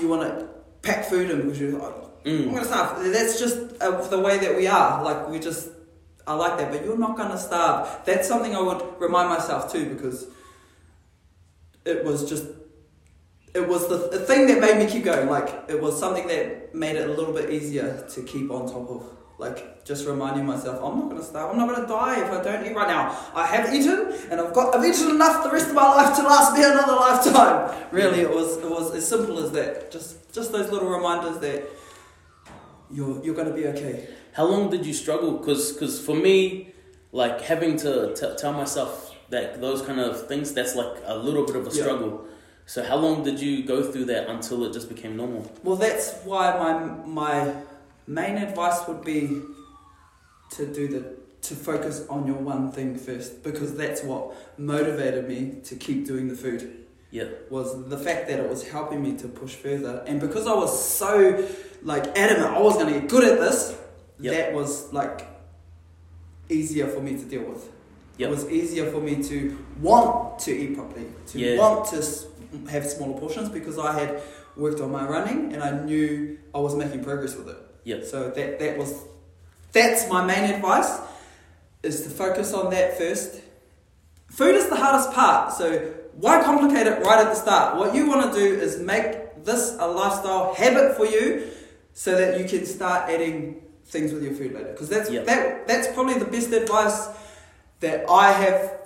you 0.00 0.08
want 0.08 0.22
to 0.22 0.48
pack 0.82 1.04
food 1.06 1.30
in 1.30 1.42
because 1.42 1.60
you're 1.60 1.78
like, 1.78 1.94
I'm 2.26 2.32
Mm. 2.32 2.52
gonna 2.54 2.64
starve. 2.64 3.12
That's 3.12 3.38
just 3.38 3.58
uh, 3.80 4.06
the 4.08 4.18
way 4.18 4.38
that 4.38 4.54
we 4.56 4.66
are. 4.66 5.02
Like 5.02 5.28
we 5.30 5.38
just, 5.38 5.68
I 6.26 6.34
like 6.34 6.58
that. 6.58 6.70
But 6.70 6.84
you're 6.84 6.98
not 6.98 7.16
gonna 7.16 7.38
starve. 7.38 7.88
That's 8.04 8.26
something 8.28 8.54
I 8.54 8.60
would 8.60 8.82
remind 9.00 9.28
myself 9.30 9.72
too 9.72 9.86
because 9.94 10.26
it 11.86 12.04
was 12.04 12.28
just, 12.28 12.44
it 13.54 13.66
was 13.66 13.88
the, 13.88 13.96
the 14.18 14.18
thing 14.26 14.46
that 14.48 14.60
made 14.60 14.76
me 14.78 14.86
keep 14.90 15.04
going. 15.04 15.28
Like 15.28 15.48
it 15.68 15.80
was 15.80 15.98
something 15.98 16.26
that 16.28 16.74
made 16.74 16.96
it 16.96 17.08
a 17.08 17.12
little 17.12 17.32
bit 17.32 17.50
easier 17.50 18.06
to 18.10 18.22
keep 18.24 18.50
on 18.50 18.66
top 18.66 18.90
of. 18.90 19.17
Like 19.38 19.84
just 19.84 20.04
reminding 20.06 20.44
myself, 20.46 20.82
I'm 20.82 20.98
not 20.98 21.08
gonna 21.10 21.22
starve. 21.22 21.52
I'm 21.52 21.58
not 21.58 21.68
gonna 21.72 21.86
die 21.86 22.20
if 22.24 22.30
I 22.32 22.42
don't 22.42 22.66
eat 22.66 22.74
right 22.74 22.88
now. 22.88 23.16
I 23.34 23.46
have 23.46 23.72
eaten, 23.72 24.12
and 24.30 24.40
I've 24.40 24.52
got, 24.52 24.74
I've 24.74 24.84
eaten 24.84 25.10
enough 25.10 25.44
the 25.44 25.50
rest 25.50 25.68
of 25.68 25.74
my 25.74 25.86
life 25.94 26.16
to 26.16 26.22
last 26.24 26.54
me 26.56 26.64
another 26.64 26.94
lifetime. 26.94 27.84
Really, 27.92 28.20
it 28.20 28.30
was, 28.34 28.58
it 28.58 28.68
was 28.68 28.94
as 28.94 29.06
simple 29.08 29.38
as 29.38 29.50
that. 29.52 29.90
Just, 29.90 30.30
just 30.34 30.52
those 30.52 30.70
little 30.70 30.90
reminders 30.90 31.38
that 31.38 31.64
you're 32.90 33.22
you're 33.24 33.34
gonna 33.34 33.54
be 33.54 33.66
okay. 33.68 34.08
How 34.32 34.44
long 34.44 34.70
did 34.70 34.84
you 34.86 34.92
struggle? 34.92 35.32
Because 35.38 35.72
cause 35.78 36.00
for 36.04 36.14
me, 36.14 36.72
like 37.12 37.40
having 37.42 37.76
to 37.78 38.14
t- 38.14 38.34
tell 38.38 38.52
myself 38.52 39.14
that 39.30 39.60
those 39.60 39.82
kind 39.82 40.00
of 40.00 40.26
things, 40.26 40.52
that's 40.52 40.74
like 40.74 40.96
a 41.04 41.16
little 41.16 41.44
bit 41.46 41.56
of 41.56 41.66
a 41.66 41.70
Yeah. 41.70 41.82
struggle. 41.82 42.24
So 42.66 42.82
how 42.82 42.96
long 42.96 43.22
did 43.24 43.40
you 43.40 43.62
go 43.64 43.82
through 43.90 44.06
that 44.06 44.28
until 44.28 44.64
it 44.64 44.72
just 44.72 44.88
became 44.88 45.16
normal? 45.16 45.50
Well, 45.62 45.76
that's 45.76 46.14
why 46.24 46.44
my 46.58 46.72
my 47.22 47.54
main 48.08 48.36
advice 48.38 48.86
would 48.88 49.04
be 49.04 49.40
to 50.50 50.66
do 50.66 50.88
the 50.88 51.16
to 51.48 51.54
focus 51.54 52.04
on 52.10 52.26
your 52.26 52.36
one 52.36 52.72
thing 52.72 52.96
first 52.96 53.42
because 53.44 53.76
that's 53.76 54.02
what 54.02 54.34
motivated 54.58 55.28
me 55.28 55.60
to 55.62 55.76
keep 55.76 56.04
doing 56.06 56.26
the 56.28 56.34
food. 56.34 56.74
Yeah. 57.10 57.24
was 57.48 57.88
the 57.88 57.96
fact 57.96 58.28
that 58.28 58.38
it 58.38 58.48
was 58.50 58.68
helping 58.68 59.02
me 59.02 59.16
to 59.16 59.28
push 59.28 59.54
further 59.54 60.04
and 60.06 60.20
because 60.20 60.46
I 60.46 60.52
was 60.54 60.72
so 60.86 61.42
like 61.82 62.04
adamant 62.18 62.54
I 62.54 62.60
was 62.60 62.74
going 62.74 62.92
to 62.92 63.00
get 63.00 63.08
good 63.08 63.24
at 63.24 63.38
this 63.38 63.74
Yep. 64.20 64.34
that 64.34 64.52
was 64.52 64.92
like 64.92 65.26
easier 66.50 66.86
for 66.86 67.00
me 67.00 67.12
to 67.16 67.24
deal 67.24 67.44
with 67.44 67.66
Yep. 68.18 68.28
it 68.28 68.30
was 68.30 68.50
easier 68.50 68.90
for 68.90 69.00
me 69.00 69.22
to 69.22 69.56
want 69.80 70.38
to 70.40 70.50
eat 70.52 70.74
properly 70.76 71.06
to 71.28 71.38
Yeah. 71.38 71.58
want 71.58 71.86
to 71.90 72.04
have 72.70 72.84
smaller 72.86 73.18
portions 73.18 73.48
because 73.48 73.78
I 73.78 73.98
had 73.98 74.20
worked 74.56 74.80
on 74.80 74.90
my 74.92 75.06
running 75.08 75.52
and 75.54 75.62
I 75.62 75.70
knew 75.84 76.36
I 76.54 76.58
was 76.58 76.74
making 76.74 77.04
progress 77.04 77.36
with 77.36 77.48
it 77.48 77.56
Yep. 77.88 78.04
so 78.04 78.30
that 78.30 78.58
that 78.58 78.76
was 78.76 79.04
that's 79.72 80.08
my 80.10 80.24
main 80.24 80.50
advice 80.50 81.00
is 81.82 82.02
to 82.02 82.10
focus 82.10 82.52
on 82.52 82.70
that 82.70 82.98
first. 82.98 83.40
Food 84.26 84.54
is 84.56 84.68
the 84.68 84.76
hardest 84.76 85.12
part, 85.12 85.54
so 85.54 85.78
why 86.12 86.42
complicate 86.42 86.86
it 86.86 87.02
right 87.02 87.20
at 87.24 87.28
the 87.32 87.34
start? 87.34 87.76
What 87.76 87.94
you 87.94 88.06
want 88.06 88.32
to 88.32 88.38
do 88.38 88.60
is 88.60 88.78
make 88.78 89.44
this 89.44 89.76
a 89.78 89.86
lifestyle 89.86 90.52
habit 90.54 90.96
for 90.96 91.06
you 91.06 91.48
so 91.94 92.14
that 92.16 92.38
you 92.38 92.46
can 92.46 92.66
start 92.66 93.08
adding 93.08 93.62
things 93.86 94.12
with 94.12 94.22
your 94.22 94.34
food 94.34 94.52
later. 94.52 94.72
Because 94.72 94.90
that's 94.90 95.10
Yep. 95.10 95.24
that 95.24 95.66
that's 95.66 95.88
probably 95.94 96.18
the 96.18 96.26
best 96.26 96.52
advice 96.52 97.08
that 97.80 98.04
I 98.10 98.32
have 98.32 98.78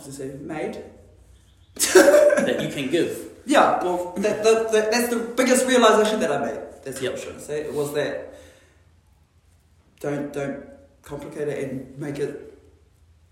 say 0.00 0.30
made. 0.40 0.84
that 1.74 2.58
you 2.62 2.68
can 2.68 2.90
give. 2.90 3.10
Yeah, 3.48 3.80
well, 3.84 4.12
that, 4.16 4.42
that, 4.42 4.72
that, 4.72 4.90
that's 4.90 5.08
the 5.08 5.20
biggest 5.36 5.68
realization 5.68 6.18
that 6.18 6.32
I 6.32 6.44
made. 6.46 6.65
That's 6.86 7.00
the 7.00 7.12
option. 7.12 7.40
Say. 7.40 7.62
It 7.62 7.74
was 7.74 7.92
that 7.94 8.38
don't 9.98 10.32
don't 10.32 10.64
complicate 11.02 11.48
it 11.48 11.68
and 11.68 11.98
make 11.98 12.20
it 12.20 12.56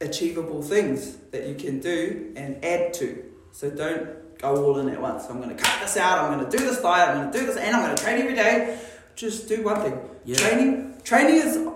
achievable 0.00 0.60
things 0.60 1.14
that 1.30 1.46
you 1.46 1.54
can 1.54 1.78
do 1.78 2.32
and 2.34 2.64
add 2.64 2.92
to. 2.94 3.24
So 3.52 3.70
don't 3.70 4.36
go 4.38 4.64
all 4.64 4.78
in 4.80 4.88
at 4.88 5.00
once. 5.00 5.26
I'm 5.30 5.40
going 5.40 5.56
to 5.56 5.62
cut 5.62 5.80
this 5.80 5.96
out. 5.96 6.18
I'm 6.18 6.36
going 6.36 6.50
to 6.50 6.56
do 6.56 6.64
this 6.64 6.82
diet. 6.82 7.10
I'm 7.10 7.20
going 7.20 7.32
to 7.32 7.38
do 7.38 7.46
this, 7.46 7.56
and 7.56 7.76
I'm 7.76 7.84
going 7.84 7.96
to 7.96 8.02
train 8.02 8.20
every 8.20 8.34
day. 8.34 8.76
Just 9.14 9.46
do 9.46 9.62
one 9.62 9.80
thing. 9.82 10.00
Yeah. 10.24 10.36
Training, 10.36 11.00
training 11.04 11.36
is 11.36 11.68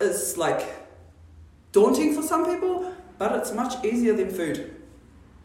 is 0.00 0.38
like 0.38 0.64
daunting 1.72 2.14
for 2.14 2.22
some 2.22 2.44
people, 2.46 2.94
but 3.18 3.34
it's 3.34 3.52
much 3.52 3.84
easier 3.84 4.14
than 4.14 4.30
food. 4.30 4.72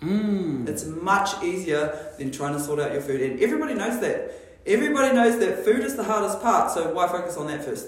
Mm. 0.01 0.69
It's 0.69 0.85
much 0.85 1.43
easier 1.43 2.13
than 2.19 2.29
trying 2.29 2.53
to 2.53 2.59
sort 2.59 2.79
out 2.79 2.91
your 2.91 3.01
food, 3.01 3.21
and 3.21 3.39
everybody 3.39 3.73
knows 3.73 3.99
that. 4.01 4.41
Everybody 4.65 5.13
knows 5.15 5.39
that 5.39 5.65
food 5.65 5.81
is 5.81 5.95
the 5.95 6.03
hardest 6.03 6.41
part, 6.41 6.71
so 6.71 6.93
why 6.93 7.07
focus 7.07 7.35
on 7.37 7.47
that 7.47 7.63
first? 7.65 7.87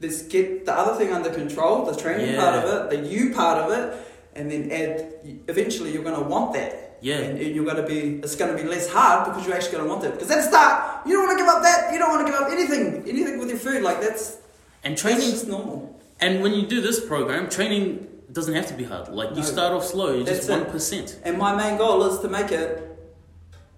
Let's 0.00 0.22
get 0.22 0.64
the 0.66 0.72
other 0.72 0.96
thing 0.98 1.12
under 1.12 1.30
control, 1.30 1.84
the 1.84 1.94
training 1.96 2.34
Yeah. 2.34 2.40
part 2.40 2.54
of 2.64 2.92
it, 2.92 3.02
the 3.02 3.08
you 3.08 3.34
part 3.34 3.58
of 3.58 3.70
it, 3.78 4.06
and 4.34 4.50
then 4.50 4.70
add. 4.70 5.12
Eventually, 5.48 5.92
you're 5.92 6.02
going 6.02 6.16
to 6.16 6.22
want 6.22 6.54
that. 6.54 6.98
Yeah. 7.00 7.18
And, 7.18 7.38
and 7.38 7.54
you're 7.54 7.64
going 7.64 7.76
to 7.76 7.86
be. 7.86 8.20
It's 8.22 8.34
going 8.36 8.56
to 8.56 8.60
be 8.62 8.68
less 8.68 8.88
hard 8.88 9.26
because 9.26 9.46
you're 9.46 9.54
actually 9.54 9.72
going 9.72 9.84
to 9.84 9.90
want 9.90 10.04
it. 10.04 10.12
Because 10.12 10.28
that's 10.28 10.46
the 10.46 10.50
start, 10.52 11.06
you 11.06 11.12
don't 11.14 11.26
want 11.26 11.38
to 11.38 11.44
give 11.44 11.52
up 11.54 11.62
that. 11.62 11.92
You 11.92 11.98
don't 11.98 12.10
want 12.10 12.26
to 12.26 12.32
give 12.32 12.40
up 12.40 12.50
anything, 12.50 13.04
anything 13.08 13.38
with 13.38 13.50
your 13.50 13.58
food. 13.58 13.82
Like 13.82 14.00
that's 14.00 14.38
And 14.82 14.92
that's 14.94 15.02
training, 15.02 15.20
just 15.30 15.46
normal. 15.46 16.00
and 16.20 16.42
when 16.42 16.54
you 16.54 16.66
do 16.66 16.80
this 16.80 17.04
program, 17.04 17.48
training 17.50 18.08
doesn't 18.32 18.54
have 18.54 18.66
to 18.68 18.74
be 18.74 18.84
hard. 18.84 19.08
Like 19.10 19.30
No. 19.32 19.36
you 19.36 19.42
start 19.44 19.72
off 19.74 19.84
slow, 19.84 20.12
you 20.14 20.24
just 20.24 20.46
That's 20.46 20.48
it. 20.48 20.62
one 20.62 20.70
percent. 20.70 21.20
And 21.22 21.38
my 21.38 21.54
main 21.54 21.76
goal 21.78 22.02
is 22.10 22.18
to 22.20 22.28
make 22.28 22.50
it, 22.50 22.98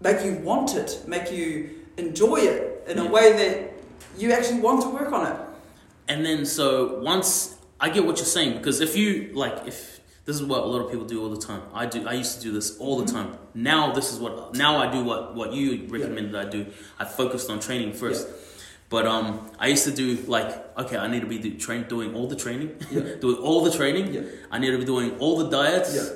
make 0.00 0.25
you 0.25 0.35
want 0.37 0.75
it, 0.76 1.03
make 1.07 1.31
you 1.33 1.71
enjoy 1.97 2.37
it 2.37 2.85
in 2.88 2.99
a 2.99 3.07
way 3.07 3.33
that 3.33 3.73
you 4.19 4.33
actually 4.33 4.61
want 4.61 4.83
to 4.83 4.88
work 4.88 5.12
on 5.12 5.26
it. 5.33 5.38
And 6.09 6.25
then 6.25 6.47
so 6.47 6.99
once 7.00 7.57
I 7.81 7.91
get 7.91 8.05
what 8.05 8.17
you're 8.17 8.26
saying 8.26 8.59
because 8.59 8.81
if 8.81 8.97
you 8.97 9.31
like 9.35 9.67
if 9.67 9.97
this 10.25 10.37
is 10.37 10.43
what 10.43 10.62
a 10.62 10.67
lot 10.67 10.81
of 10.85 10.91
people 10.91 11.07
do 11.07 11.23
all 11.23 11.31
the 11.31 11.41
time. 11.41 11.62
I 11.73 11.87
do 11.87 12.07
I 12.07 12.15
used 12.15 12.37
to 12.38 12.43
do 12.43 12.53
this 12.53 12.79
all 12.79 12.99
the 12.99 13.11
time. 13.11 13.38
Now 13.55 13.93
this 13.93 14.12
is 14.12 14.19
what 14.19 14.55
now 14.57 14.76
I 14.79 14.91
do 14.91 15.05
what 15.05 15.35
what 15.37 15.53
you 15.53 15.87
recommended 15.88 16.35
I 16.35 16.49
do. 16.49 16.67
I 16.99 17.05
focused 17.05 17.49
on 17.49 17.61
training 17.61 17.93
first. 17.93 18.26
But 18.88 19.05
um, 19.07 19.50
I 19.59 19.67
used 19.69 19.85
to 19.85 19.91
do 19.91 20.17
like 20.26 20.50
okay, 20.79 20.97
I 20.97 21.09
need 21.09 21.21
to 21.21 21.26
be 21.26 21.38
do, 21.38 21.57
train, 21.57 21.85
doing 21.88 22.15
all 22.15 22.29
the 22.29 22.37
training, 22.37 22.76
Yeah. 22.91 23.15
doing 23.21 23.37
all 23.37 23.65
the 23.65 23.73
training. 23.73 24.15
Yeah. 24.15 24.23
I 24.50 24.59
need 24.59 24.71
to 24.71 24.79
be 24.79 24.85
doing 24.85 25.19
all 25.19 25.38
the 25.38 25.49
diets, 25.49 25.95
Yeah. 25.95 26.09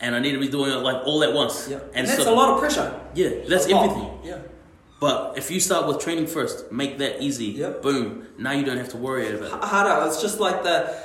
and 0.00 0.14
I 0.16 0.18
need 0.18 0.32
to 0.32 0.40
be 0.40 0.48
doing 0.48 0.72
it 0.72 0.82
like 0.88 1.06
all 1.06 1.22
at 1.22 1.32
once. 1.32 1.68
Yeah. 1.68 1.76
And, 1.76 1.94
And, 1.94 2.08
that's 2.08 2.24
so, 2.24 2.34
a 2.34 2.36
lot 2.40 2.50
of 2.54 2.58
pressure. 2.58 3.00
Yeah, 3.14 3.30
that's 3.48 3.66
everything. 3.66 4.10
Yeah. 4.24 4.38
But 5.00 5.36
if 5.36 5.50
you 5.50 5.60
start 5.60 5.86
with 5.86 5.98
training 6.00 6.26
first, 6.26 6.70
make 6.72 6.98
that 6.98 7.22
easy. 7.22 7.46
Yep. 7.46 7.82
Boom. 7.82 8.26
Now 8.38 8.52
you 8.52 8.64
don't 8.64 8.78
have 8.78 8.88
to 8.90 8.96
worry 8.96 9.28
about 9.34 9.62
it. 9.62 9.68
Harder. 9.68 10.06
It's 10.06 10.22
just 10.22 10.40
like 10.40 10.62
the, 10.62 10.96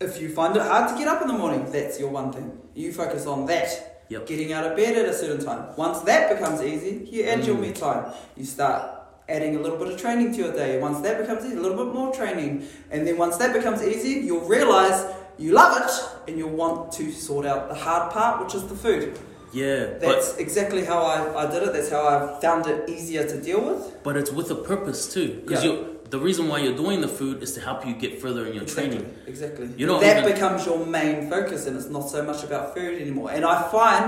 if 0.00 0.20
you 0.20 0.28
find 0.30 0.56
it 0.56 0.62
hard 0.62 0.90
to 0.90 0.98
get 0.98 1.06
up 1.06 1.22
in 1.22 1.28
the 1.28 1.34
morning, 1.34 1.70
that's 1.70 2.00
your 2.00 2.10
one 2.10 2.32
thing. 2.32 2.58
You 2.74 2.92
focus 2.92 3.26
on 3.26 3.46
that. 3.46 4.02
Yep. 4.08 4.26
Getting 4.26 4.52
out 4.52 4.64
of 4.66 4.76
bed 4.76 4.96
at 4.96 5.08
a 5.08 5.14
certain 5.14 5.44
time. 5.44 5.74
Once 5.76 6.00
that 6.00 6.36
becomes 6.36 6.60
easy, 6.62 7.08
you 7.10 7.24
add 7.24 7.44
your 7.46 7.56
Mm. 7.56 7.60
me 7.60 7.72
time. 7.72 8.12
You 8.36 8.44
start 8.44 8.90
adding 9.28 9.56
a 9.56 9.60
little 9.60 9.78
bit 9.78 9.88
of 9.88 10.00
training 10.00 10.32
to 10.32 10.38
your 10.38 10.52
day. 10.52 10.78
Once 10.80 11.00
that 11.00 11.18
becomes 11.18 11.44
easy, 11.46 11.56
a 11.56 11.60
little 11.60 11.84
bit 11.84 11.94
more 11.94 12.12
training. 12.14 12.66
And 12.90 13.06
then 13.06 13.16
once 13.16 13.36
that 13.38 13.54
becomes 13.54 13.82
easy, 13.82 14.20
you'll 14.26 14.46
realize 14.46 15.06
you 15.38 15.52
love 15.52 15.80
it 15.82 15.90
and 16.28 16.38
you'll 16.38 16.50
want 16.50 16.92
to 16.92 17.10
sort 17.12 17.46
out 17.46 17.68
the 17.68 17.74
hard 17.74 18.12
part, 18.12 18.44
which 18.44 18.54
is 18.54 18.66
the 18.66 18.74
food. 18.74 19.18
Yeah, 19.54 19.98
That's 20.04 20.36
exactly 20.44 20.84
how 20.84 21.00
I, 21.14 21.18
I 21.42 21.50
did 21.52 21.62
it. 21.62 21.72
That's 21.72 21.90
how 21.96 22.02
I 22.14 22.40
found 22.40 22.66
it 22.66 22.88
easier 22.94 23.24
to 23.32 23.36
deal 23.40 23.60
with. 23.68 23.82
but 24.02 24.14
but 24.14 24.16
it's 24.20 24.32
with 24.38 24.50
a 24.50 24.60
purpose 24.72 25.00
too. 25.14 25.28
Because 25.44 25.62
Yeah. 25.64 25.70
you 25.72 25.90
the 26.14 26.18
reason 26.28 26.44
why 26.50 26.58
you're 26.64 26.76
doing 26.86 27.00
the 27.00 27.12
food 27.20 27.36
is 27.42 27.50
to 27.56 27.60
help 27.68 27.80
you 27.88 27.94
get 28.04 28.12
further 28.22 28.42
in 28.48 28.52
your 28.58 28.62
Exactly. 28.68 28.98
training. 28.98 29.14
Exactly. 29.32 29.66
You 29.78 29.86
don't 29.90 30.00
that 30.00 30.18
even- 30.18 30.32
becomes 30.32 30.60
your 30.68 30.78
main 30.98 31.16
focus, 31.34 31.60
and 31.66 31.72
it's 31.78 31.90
not 31.96 32.06
so 32.14 32.20
much 32.30 32.40
about 32.48 32.64
food 32.76 32.94
anymore. 33.04 33.28
And 33.36 33.42
I 33.44 33.56
find 33.76 34.04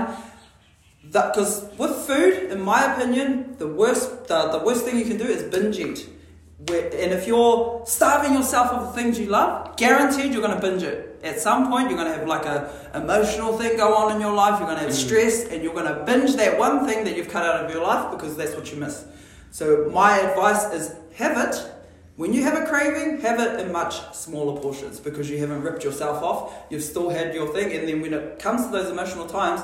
that 1.13 1.25
because 1.33 1.53
with 1.81 1.95
food, 2.09 2.33
in 2.53 2.59
my 2.73 2.81
opinion, 2.93 3.55
the 3.63 3.67
worst 3.81 4.07
the, 4.31 4.39
the 4.55 4.59
worst 4.67 4.81
thing 4.85 4.95
you 5.01 5.05
can 5.11 5.17
do 5.25 5.29
is 5.37 5.41
binge 5.55 5.77
eat. 5.79 5.99
And 6.59 7.11
if 7.13 7.27
you're 7.27 7.83
starving 7.85 8.33
yourself 8.33 8.71
of 8.71 8.87
the 8.87 8.93
things 9.01 9.19
you 9.19 9.27
love, 9.27 9.77
guaranteed 9.77 10.33
you're 10.33 10.41
going 10.41 10.59
to 10.59 10.61
binge 10.61 10.81
it. 10.81 11.19
At 11.23 11.39
some 11.39 11.69
point, 11.69 11.89
you're 11.89 11.97
going 11.97 12.11
to 12.11 12.17
have 12.17 12.27
like 12.27 12.45
a 12.45 12.89
emotional 12.95 13.57
thing 13.57 13.77
go 13.77 13.95
on 13.95 14.15
in 14.15 14.21
your 14.21 14.33
life. 14.33 14.59
You're 14.59 14.67
going 14.67 14.79
to 14.79 14.85
have 14.85 14.93
Mm. 14.93 15.05
stress, 15.05 15.43
and 15.45 15.63
you're 15.63 15.73
going 15.73 15.85
to 15.93 16.03
binge 16.03 16.35
that 16.35 16.57
one 16.57 16.87
thing 16.87 17.03
that 17.05 17.15
you've 17.15 17.29
cut 17.29 17.43
out 17.45 17.63
of 17.63 17.71
your 17.71 17.83
life 17.83 18.11
because 18.11 18.35
that's 18.35 18.55
what 18.55 18.71
you 18.71 18.79
miss. 18.79 19.05
So 19.51 19.89
my 19.93 20.17
advice 20.19 20.73
is 20.73 20.95
have 21.15 21.37
it. 21.47 21.55
When 22.15 22.33
you 22.33 22.41
have 22.43 22.55
a 22.59 22.65
craving, 22.65 23.21
have 23.21 23.39
it 23.39 23.59
in 23.59 23.71
much 23.71 24.15
smaller 24.15 24.59
portions 24.59 24.99
because 24.99 25.29
you 25.29 25.37
haven't 25.37 25.61
ripped 25.61 25.83
yourself 25.83 26.23
off. 26.23 26.53
You've 26.71 26.83
still 26.83 27.09
had 27.09 27.35
your 27.35 27.47
thing, 27.53 27.71
and 27.77 27.87
then 27.87 28.01
when 28.01 28.13
it 28.15 28.39
comes 28.39 28.65
to 28.65 28.71
those 28.71 28.89
emotional 28.89 29.27
times, 29.27 29.61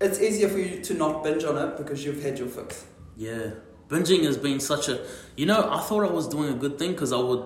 it's 0.00 0.20
easier 0.20 0.48
for 0.48 0.58
you 0.58 0.80
to 0.82 0.94
not 0.94 1.22
binge 1.22 1.44
on 1.44 1.56
it 1.56 1.76
because 1.76 2.04
you've 2.04 2.22
had 2.22 2.38
your 2.38 2.48
fix. 2.48 2.84
Yeah, 3.16 3.50
binging 3.90 4.24
has 4.24 4.38
been 4.38 4.60
such 4.60 4.88
a. 4.88 5.04
You 5.36 5.46
know, 5.46 5.68
I 5.70 5.80
thought 5.80 6.08
I 6.08 6.10
was 6.10 6.28
doing 6.28 6.48
a 6.52 6.56
good 6.56 6.78
thing 6.78 6.92
because 6.92 7.12
I 7.12 7.18
would 7.18 7.44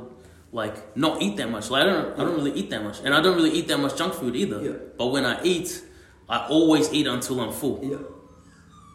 like 0.53 0.97
not 0.97 1.21
eat 1.21 1.37
that 1.39 1.51
much. 1.51 1.71
Like 1.71 1.83
I 1.83 1.87
don't, 1.87 2.21
I 2.21 2.25
don't 2.25 2.35
really 2.35 2.53
eat 2.53 2.71
that 2.71 2.83
much, 2.85 3.01
and 3.05 3.15
I 3.15 3.21
don't 3.21 3.37
really 3.37 3.51
eat 3.51 3.69
that 3.69 3.79
much 3.79 3.97
junk 3.97 4.15
food 4.15 4.37
either. 4.37 4.63
Yeah. 4.63 4.73
But 4.97 5.07
when 5.09 5.25
I 5.25 5.43
eat, 5.43 5.83
I 6.29 6.47
always 6.47 6.93
eat 6.93 7.07
until 7.07 7.41
I'm 7.41 7.53
full. 7.53 7.81
Yeah, 7.83 7.99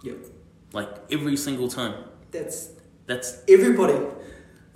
yeah. 0.03 0.17
Like 0.71 0.89
every 1.11 1.35
single 1.35 1.67
time. 1.67 2.05
That's 2.31 2.69
That's 3.07 3.43
everybody. 3.49 4.05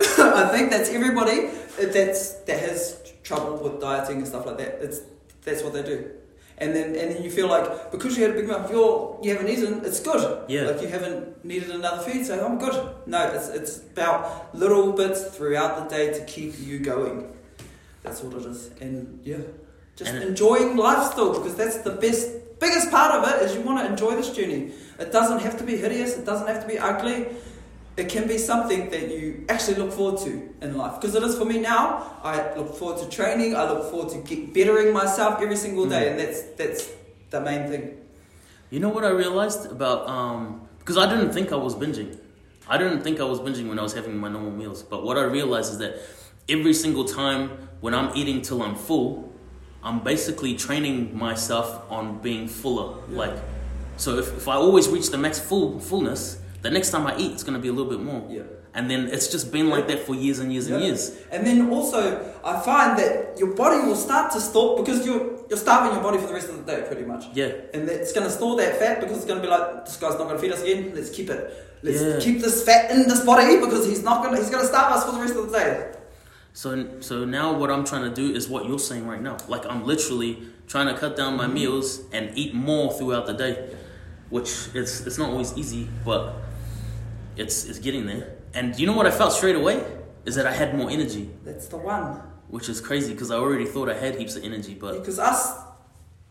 I 0.00 0.48
think 0.52 0.70
that's 0.70 0.90
everybody 0.90 1.46
uh, 1.46 1.92
that's 1.92 2.34
that 2.46 2.58
has 2.58 3.12
trouble 3.22 3.56
with 3.62 3.80
dieting 3.80 4.18
and 4.18 4.26
stuff 4.26 4.44
like 4.44 4.58
that. 4.58 4.78
It's 4.82 5.00
that's 5.42 5.62
what 5.62 5.72
they 5.72 5.82
do. 5.82 6.10
And 6.58 6.74
then 6.74 6.94
and 6.94 7.10
then 7.10 7.22
you 7.22 7.30
feel 7.30 7.48
like 7.48 7.90
because 7.90 8.16
you 8.16 8.22
had 8.22 8.32
a 8.32 8.34
big 8.34 8.46
mouth, 8.46 8.70
you're 8.70 9.18
you 9.22 9.32
haven't 9.32 9.48
eaten, 9.48 9.84
it's 9.84 10.00
good. 10.00 10.44
Yeah. 10.48 10.62
Like 10.62 10.82
you 10.82 10.88
haven't 10.88 11.44
needed 11.44 11.70
another 11.70 12.02
feed, 12.02 12.24
so 12.26 12.44
I'm 12.44 12.58
good. 12.58 12.94
No, 13.06 13.26
it's 13.32 13.48
it's 13.48 13.78
about 13.78 14.54
little 14.54 14.92
bits 14.92 15.24
throughout 15.24 15.72
the 15.76 15.96
day 15.96 16.12
to 16.12 16.24
keep 16.26 16.54
you 16.60 16.78
going. 16.78 17.32
That's 18.02 18.22
what 18.22 18.40
it 18.40 18.46
is. 18.46 18.70
And 18.80 19.20
yeah. 19.24 19.38
Just 19.96 20.12
And 20.12 20.22
enjoying 20.22 20.76
life 20.76 21.12
still 21.12 21.32
because 21.34 21.54
that's 21.56 21.78
the 21.78 21.90
best 21.90 22.30
biggest 22.60 22.90
part 22.90 23.12
of 23.14 23.28
it 23.28 23.42
is 23.42 23.54
you 23.54 23.60
want 23.62 23.80
to 23.80 23.86
enjoy 23.86 24.14
this 24.16 24.30
journey. 24.30 24.72
It 24.98 25.10
doesn't 25.10 25.40
have 25.40 25.58
to 25.58 25.64
be 25.64 25.76
hideous, 25.76 26.16
it 26.16 26.24
doesn't 26.24 26.46
have 26.46 26.62
to 26.62 26.68
be 26.68 26.78
ugly 26.78 27.26
it 27.96 28.08
can 28.08 28.26
be 28.26 28.38
something 28.38 28.90
that 28.90 29.08
you 29.10 29.44
actually 29.48 29.76
look 29.76 29.92
forward 29.92 30.20
to 30.22 30.30
in 30.62 30.76
life. 30.76 31.00
Because 31.00 31.14
it 31.14 31.22
is 31.22 31.36
for 31.38 31.44
me 31.44 31.60
now. 31.60 32.18
I 32.24 32.54
look 32.56 32.74
forward 32.76 32.98
to 33.02 33.08
training. 33.08 33.54
I 33.54 33.70
look 33.70 33.90
forward 33.90 34.10
to 34.14 34.18
get 34.18 34.52
bettering 34.52 34.92
myself 34.92 35.40
every 35.40 35.56
single 35.56 35.86
day, 35.86 36.04
Mm. 36.06 36.10
and 36.10 36.20
that's 36.20 36.42
that's 36.58 36.90
the 37.30 37.40
main 37.40 37.68
thing. 37.70 37.84
You 38.70 38.80
know 38.80 38.88
what 38.88 39.04
I 39.04 39.10
realized 39.10 39.70
about 39.70 40.08
um 40.08 40.62
because 40.80 40.96
I 40.98 41.06
didn't 41.08 41.32
think 41.32 41.52
I 41.52 41.56
was 41.56 41.74
binging. 41.74 42.18
I 42.68 42.78
didn't 42.78 43.02
think 43.02 43.20
I 43.20 43.24
was 43.24 43.38
binging 43.40 43.68
when 43.68 43.78
I 43.78 43.82
was 43.82 43.94
having 43.94 44.16
my 44.16 44.28
normal 44.28 44.50
meals. 44.50 44.82
But 44.82 45.04
what 45.04 45.16
I 45.18 45.22
realized 45.24 45.72
is 45.74 45.78
that 45.78 45.92
every 46.48 46.74
single 46.74 47.04
time 47.04 47.50
when 47.80 47.94
I'm 47.94 48.10
eating 48.16 48.40
till 48.42 48.60
I'm 48.62 48.74
full, 48.74 49.32
I'm 49.82 50.00
basically 50.00 50.54
training 50.56 51.16
myself 51.16 51.68
on 51.90 52.18
being 52.18 52.48
fuller. 52.48 52.96
Yeah. 53.10 53.18
Like 53.18 53.36
so 53.96 54.18
if, 54.18 54.36
if 54.36 54.48
I 54.48 54.54
always 54.54 54.88
reach 54.88 55.10
the 55.10 55.18
max 55.18 55.38
full 55.38 55.78
fullness, 55.78 56.38
the 56.64 56.70
next 56.70 56.90
time 56.90 57.06
I 57.06 57.14
eat 57.22 57.32
it's 57.32 57.44
gonna 57.46 57.64
be 57.66 57.68
a 57.68 57.76
little 57.78 57.92
bit 57.94 58.02
more. 58.10 58.22
Yeah. 58.28 58.42
And 58.76 58.90
then 58.90 59.06
it's 59.14 59.28
just 59.28 59.52
been 59.52 59.68
like 59.70 59.86
that 59.90 60.00
for 60.06 60.14
years 60.16 60.38
and 60.40 60.52
years 60.52 60.66
and 60.66 60.80
Yeah. 60.80 60.86
years. 60.86 61.02
And 61.30 61.46
then 61.46 61.70
also, 61.70 62.00
I 62.42 62.58
find 62.68 62.98
that 62.98 63.38
your 63.38 63.54
body 63.62 63.86
will 63.86 64.00
start 64.08 64.32
to 64.32 64.40
store 64.40 64.70
because 64.80 65.06
you're 65.06 65.24
you're 65.48 65.62
starving 65.66 65.92
your 65.94 66.02
body 66.02 66.18
for 66.18 66.26
the 66.26 66.36
rest 66.40 66.48
of 66.48 66.56
the 66.58 66.66
day, 66.72 66.80
pretty 66.90 67.04
much. 67.12 67.24
Yeah. 67.34 67.74
And 67.74 67.88
it's 67.88 68.12
going 68.16 68.26
to 68.26 68.32
store 68.32 68.56
that 68.56 68.78
fat 68.80 68.94
because 69.02 69.18
it's 69.18 69.26
going 69.26 69.40
to 69.42 69.46
be 69.46 69.52
like, 69.56 69.84
this 69.84 69.96
guy's 69.98 70.18
not 70.18 70.26
going 70.28 70.36
to 70.38 70.42
feed 70.44 70.52
us 70.52 70.62
again. 70.62 70.92
Let's 70.96 71.10
keep 71.10 71.28
it. 71.36 71.40
Let's 71.82 72.02
Yeah. 72.02 72.18
keep 72.18 72.40
this 72.40 72.64
fat 72.64 72.90
in 72.90 73.06
this 73.10 73.20
body 73.30 73.60
because 73.64 73.86
he's 73.86 74.02
not 74.02 74.22
going 74.22 74.34
to. 74.34 74.40
He's 74.40 74.50
going 74.50 74.62
to 74.62 74.70
starve 74.74 74.90
us 74.96 75.04
for 75.04 75.12
the 75.12 75.20
rest 75.20 75.36
of 75.36 75.52
the 75.52 75.58
day. 75.58 75.92
So 76.54 76.68
so 77.00 77.24
now 77.38 77.52
what 77.60 77.70
I'm 77.70 77.84
trying 77.84 78.06
to 78.10 78.14
do 78.22 78.34
is 78.34 78.48
what 78.48 78.66
you're 78.68 78.84
saying 78.90 79.06
right 79.06 79.22
now. 79.28 79.36
Like 79.54 79.64
I'm 79.70 79.84
literally 79.92 80.32
trying 80.66 80.88
to 80.92 80.96
cut 80.98 81.12
down 81.20 81.36
my 81.36 81.44
mm-hmm. 81.44 81.54
meals 81.54 82.00
and 82.12 82.24
eat 82.42 82.54
more 82.54 82.92
throughout 82.96 83.26
the 83.26 83.34
day, 83.34 83.52
which 84.30 84.50
it's 84.74 85.06
it's 85.06 85.18
not 85.18 85.30
always 85.30 85.52
easy, 85.58 85.88
but 86.04 86.22
it's 87.36 87.64
it's 87.64 87.78
getting 87.78 88.06
there. 88.06 88.36
And 88.54 88.78
you 88.78 88.86
know 88.86 88.92
what 88.94 89.06
I 89.06 89.10
felt 89.10 89.32
straight 89.32 89.56
away 89.56 89.82
is 90.24 90.34
that 90.36 90.46
I 90.46 90.52
had 90.52 90.76
more 90.76 90.90
energy, 90.90 91.30
That's 91.44 91.68
the 91.68 91.76
one. 91.76 92.20
which 92.48 92.68
is 92.68 92.80
crazy 92.80 93.12
because 93.12 93.30
I 93.30 93.36
already 93.36 93.64
thought 93.64 93.88
I 93.88 93.94
had 93.94 94.16
heaps 94.16 94.36
of 94.36 94.44
energy, 94.44 94.74
but 94.74 94.94
Because 95.00 95.18
us 95.18 95.54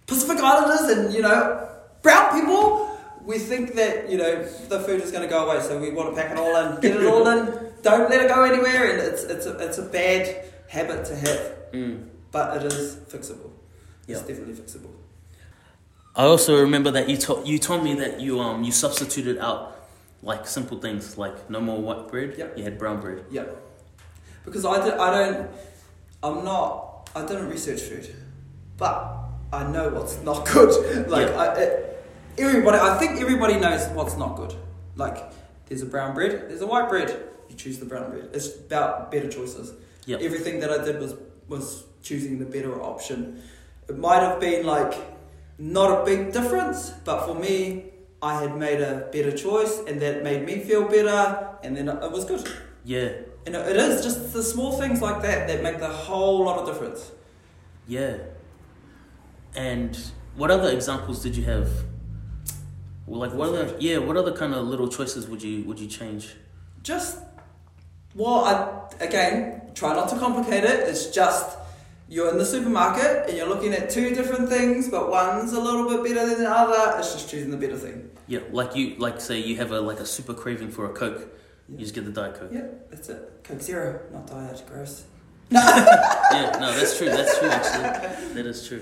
Pacific 0.08 0.38
Islanders 0.38 0.98
and 0.98 1.14
you 1.14 1.22
know 1.22 1.70
brown 2.02 2.40
people, 2.40 2.98
we 3.24 3.40
think 3.40 3.76
that 3.76 4.10
you 4.10 4.18
know 4.18 4.44
the 4.70 4.80
food 4.80 5.02
is 5.02 5.12
going 5.12 5.24
to 5.24 5.30
go 5.30 5.46
away, 5.46 5.62
so 5.62 5.80
we 5.80 5.92
want 5.92 6.16
to 6.16 6.22
pack 6.22 6.32
it 6.32 6.38
all 6.38 6.56
in, 6.56 6.80
get 6.82 6.98
it 6.98 7.06
all 7.06 7.28
in, 7.28 7.72
don't 7.82 8.10
let 8.10 8.22
it 8.22 8.30
go 8.30 8.44
anywhere, 8.44 8.92
and 8.92 9.00
it's 9.00 9.24
it's 9.24 9.46
a, 9.46 9.58
it's 9.60 9.78
a 9.78 9.84
bad 9.84 10.46
habit 10.70 11.06
to 11.06 11.16
have, 11.16 11.56
mm. 11.72 12.08
but 12.32 12.58
it 12.58 12.72
is 12.72 12.96
fixable. 13.08 13.52
Yeah. 14.08 14.18
It's 14.18 14.28
definitely 14.28 14.56
fixable. 14.56 14.92
I 16.16 16.26
also 16.26 16.60
remember 16.60 16.92
that 16.92 17.10
you 17.10 17.18
told 17.18 17.48
you 17.48 17.58
told 17.58 17.84
me 17.84 17.96
that 17.96 18.20
you 18.20 18.40
um 18.40 18.64
you 18.64 18.72
substituted 18.72 19.38
out 19.38 19.83
like 20.24 20.48
simple 20.48 20.80
things 20.80 21.18
like 21.18 21.50
no 21.50 21.60
more 21.60 21.80
white 21.82 22.08
bread. 22.08 22.36
Yep. 22.38 22.58
You 22.58 22.64
had 22.64 22.78
brown 22.80 23.02
bread. 23.02 23.26
Yeah, 23.30 23.46
because 24.46 24.66
I, 24.66 24.84
did, 24.84 24.94
I 24.96 25.12
don't, 25.32 25.50
I'm 26.24 26.44
not, 26.44 27.10
I 27.16 27.26
don't 27.26 27.48
research 27.50 27.82
food. 27.82 28.14
but 28.78 29.20
I 29.52 29.70
know 29.72 29.90
what's 29.90 30.22
not 30.24 30.46
good. 30.48 31.08
like 31.10 31.28
Yeah. 31.28 31.36
I, 31.42 31.54
it, 31.56 32.06
everybody, 32.38 32.78
I 32.78 32.98
think 32.98 33.20
everybody 33.22 33.56
knows 33.60 33.88
what's 33.90 34.18
not 34.18 34.36
good. 34.36 34.56
Like 34.96 35.32
there's 35.68 35.82
a 35.82 35.86
brown 35.86 36.14
bread, 36.14 36.32
there's 36.50 36.62
a 36.62 36.68
white 36.68 36.90
bread. 36.90 37.10
You 37.50 37.56
choose 37.56 37.78
the 37.80 37.86
brown 37.86 38.10
bread. 38.10 38.30
It's 38.34 38.56
about 38.56 39.12
better 39.12 39.30
choices. 39.30 39.74
Yep. 40.06 40.22
Everything 40.22 40.60
that 40.62 40.72
I 40.72 40.84
did 40.84 41.00
was 41.00 41.16
was 41.48 41.84
choosing 42.02 42.40
the 42.40 42.46
better 42.46 42.82
option. 42.82 43.42
It 43.88 43.98
might 43.98 44.22
have 44.22 44.40
been 44.40 44.66
like 44.66 44.94
not 45.60 46.02
a 46.02 46.06
big 46.06 46.34
difference, 46.34 46.90
but 47.06 47.26
for 47.26 47.36
me, 47.36 47.93
I 48.30 48.42
had 48.42 48.54
made 48.66 48.80
a 48.82 49.10
better 49.12 49.34
choice, 49.46 49.74
and 49.88 49.96
that 50.04 50.24
made 50.24 50.42
me 50.50 50.56
feel 50.70 50.84
better, 50.88 51.22
and 51.64 51.76
then 51.78 51.90
it 51.90 52.12
was 52.18 52.24
good. 52.32 52.44
Yeah, 52.86 53.10
And 53.46 53.54
it 53.56 53.78
is 53.88 54.04
just 54.08 54.20
the 54.34 54.44
small 54.54 54.72
things 54.82 55.02
like 55.08 55.20
that 55.28 55.40
that 55.50 55.60
make 55.68 55.78
the 55.80 55.94
whole 56.08 56.38
lot 56.48 56.56
of 56.60 56.66
difference. 56.70 57.12
yeah. 57.88 58.16
And 59.56 59.92
what 60.36 60.50
other 60.50 60.70
examples 60.72 61.22
did 61.22 61.36
you 61.38 61.44
have? 61.44 61.70
Well, 63.06 63.20
like 63.20 63.34
what 63.34 63.50
other 63.50 63.76
yeah, 63.80 63.98
what 64.08 64.16
other 64.18 64.32
kind 64.42 64.54
of 64.56 64.66
little 64.68 64.88
choices 64.88 65.28
would 65.28 65.44
you 65.44 65.64
would 65.68 65.80
you 65.80 65.88
change? 65.88 66.24
Just, 66.82 67.20
well, 68.16 68.40
I 68.46 68.56
again 69.04 69.62
try 69.76 69.94
not 69.94 70.08
to 70.10 70.18
complicate 70.18 70.64
it. 70.64 70.80
It's 70.90 71.06
just 71.08 71.46
you're 72.14 72.30
in 72.30 72.38
the 72.38 72.46
supermarket 72.46 73.28
and 73.28 73.36
you're 73.36 73.50
looking 73.50 73.74
at 73.74 73.90
two 73.90 74.14
different 74.14 74.48
things, 74.48 74.88
but 74.88 75.10
one's 75.10 75.52
a 75.54 75.60
little 75.60 75.90
bit 75.90 76.04
better 76.04 76.28
than 76.30 76.44
the 76.44 76.50
other. 76.50 77.00
It's 77.00 77.12
just 77.12 77.28
choosing 77.28 77.50
the 77.50 77.58
better 77.58 77.76
thing. 77.76 78.12
Yeah, 78.28 78.42
like 78.52 78.76
you 78.76 78.96
like 78.98 79.20
say 79.20 79.40
you 79.40 79.56
have 79.58 79.72
a 79.72 79.82
like 79.82 80.00
a 80.00 80.06
super 80.06 80.36
craving 80.36 80.70
for 80.70 80.86
a 80.86 80.94
Coke, 80.94 81.28
you 81.68 81.80
just 81.80 81.96
get 81.96 82.06
the 82.06 82.12
Diet 82.12 82.36
Coke. 82.40 82.52
Yeah, 82.54 82.68
that's 82.92 83.10
it. 83.10 83.44
Coke 83.44 83.62
Zero, 83.62 84.00
not 84.14 84.28
diet. 84.28 84.62
Gross. 84.68 85.06
yeah, 85.50 86.56
no, 86.62 86.72
that's 86.78 86.98
true. 86.98 87.10
That's 87.10 87.38
true. 87.40 87.50
Actually, 87.50 88.34
that 88.36 88.46
is 88.46 88.68
true. 88.68 88.82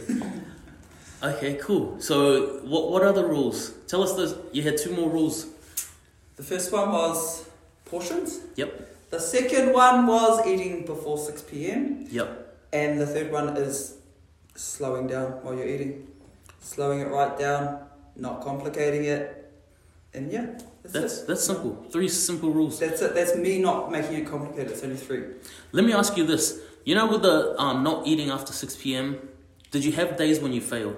Okay, 1.24 1.54
cool. 1.56 2.02
So, 2.02 2.60
what 2.64 2.92
what 2.92 3.02
are 3.02 3.14
the 3.14 3.26
rules? 3.26 3.72
Tell 3.88 4.04
us 4.04 4.14
those. 4.14 4.36
You 4.52 4.64
had 4.64 4.78
two 4.78 4.94
more 4.94 5.10
rules. 5.10 5.48
The 6.36 6.44
first 6.44 6.72
one 6.74 6.92
was 6.92 7.50
portions. 7.86 8.42
Yep. 8.56 8.90
The 9.10 9.20
second 9.20 9.74
one 9.74 10.06
was 10.06 10.46
eating 10.46 10.86
before 10.86 11.18
six 11.18 11.42
p.m. 11.42 12.08
Yep. 12.12 12.51
And 12.74 13.00
the 13.00 13.06
third 13.06 13.32
one 13.32 13.58
is 13.58 13.98
slowing 14.56 15.08
down 15.08 15.32
while 15.44 15.56
you're 15.56 15.68
eating. 15.68 16.08
Slowing 16.60 17.00
it 17.00 17.08
right 17.10 17.38
down, 17.38 17.80
not 18.16 18.42
complicating 18.42 19.06
it. 19.06 19.38
And 20.14 20.32
yeah, 20.32 20.46
that's, 20.84 20.94
That's 20.94 21.18
it. 21.22 21.28
that's 21.28 21.44
simple. 21.44 21.86
Three 21.92 22.08
simple 22.10 22.52
rules. 22.52 22.80
That's 22.80 23.02
it. 23.02 23.16
That's 23.16 23.36
me 23.36 23.60
not 23.60 23.92
making 23.92 24.16
it 24.16 24.28
complicated. 24.28 24.72
It's 24.72 24.84
only 24.84 24.98
three. 24.98 25.24
Let 25.72 25.86
me 25.86 25.94
ask 25.94 26.16
you 26.18 26.26
this. 26.26 26.60
You 26.86 26.96
know, 26.96 27.08
with 27.08 27.22
the 27.22 27.60
um 27.60 27.84
not 27.84 28.06
eating 28.08 28.30
after 28.30 28.52
six 28.54 28.76
p.m. 28.76 29.30
Did 29.72 29.86
you 29.86 29.94
have 29.94 30.18
days 30.18 30.40
when 30.40 30.52
you 30.54 30.60
failed? 30.62 30.98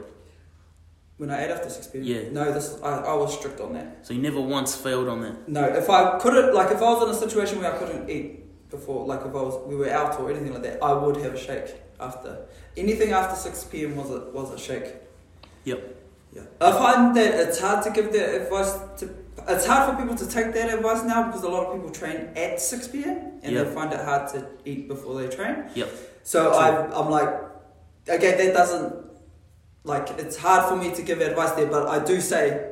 When 1.17 1.29
I 1.29 1.45
ate 1.45 1.51
after 1.51 1.69
6 1.69 1.87
p.m. 1.87 2.03
Yeah. 2.03 2.21
No, 2.31 2.51
this 2.51 2.79
I, 2.83 2.89
I 2.97 3.13
was 3.13 3.37
strict 3.37 3.61
on 3.61 3.73
that. 3.73 3.99
So 4.05 4.15
you 4.15 4.21
never 4.21 4.41
once 4.41 4.75
failed 4.75 5.07
on 5.07 5.21
that. 5.21 5.47
No, 5.47 5.63
if 5.63 5.87
I 5.87 6.17
couldn't, 6.17 6.55
like, 6.55 6.71
if 6.71 6.81
I 6.81 6.91
was 6.91 7.03
in 7.03 7.09
a 7.09 7.13
situation 7.13 7.59
where 7.61 7.71
I 7.71 7.77
couldn't 7.77 8.09
eat 8.09 8.42
before, 8.77 8.99
like, 9.11 9.21
if 9.21 9.33
I 9.39 9.41
was, 9.47 9.55
we 9.69 9.75
were 9.81 9.89
out 9.99 10.19
or 10.19 10.29
anything 10.33 10.53
like 10.55 10.63
that, 10.67 10.83
I 10.83 10.91
would 11.01 11.17
have 11.25 11.33
a 11.35 11.41
shake 11.47 11.69
after. 12.07 12.31
Anything 12.75 13.11
after 13.19 13.35
6 13.35 13.63
p.m. 13.71 13.95
was 13.95 14.09
a 14.17 14.19
was 14.37 14.51
a 14.51 14.59
shake. 14.67 14.87
Yep. 15.63 15.79
Yeah. 16.35 16.41
I 16.59 16.71
find 16.83 17.15
that 17.17 17.31
it's 17.43 17.59
hard 17.65 17.79
to 17.85 17.91
give 17.97 18.11
that 18.17 18.29
advice 18.41 18.71
to. 18.99 19.05
It's 19.47 19.65
hard 19.71 19.83
for 19.89 20.01
people 20.01 20.15
to 20.23 20.27
take 20.37 20.49
that 20.57 20.73
advice 20.77 21.03
now 21.03 21.19
because 21.27 21.43
a 21.43 21.49
lot 21.49 21.63
of 21.67 21.73
people 21.75 21.91
train 21.91 22.17
at 22.35 22.59
6 22.61 22.87
p.m. 22.89 23.17
and 23.43 23.49
Yep. 23.53 23.67
they 23.67 23.73
find 23.77 23.93
it 23.93 23.99
hard 24.09 24.23
to 24.33 24.47
eat 24.65 24.87
before 24.87 25.13
they 25.21 25.27
train. 25.37 25.55
Yep. 25.75 25.89
So 26.23 26.39
True. 26.49 26.57
I, 26.63 26.67
I'm 26.99 27.09
like, 27.17 27.29
okay, 28.09 28.31
that 28.39 28.53
doesn't, 28.53 28.95
like, 29.83 30.07
it's 30.23 30.37
hard 30.37 30.61
for 30.69 30.75
me 30.83 30.95
to 30.95 31.01
give 31.01 31.19
advice 31.21 31.51
there, 31.57 31.67
but 31.75 31.87
I 31.87 32.03
do 32.03 32.21
say, 32.21 32.71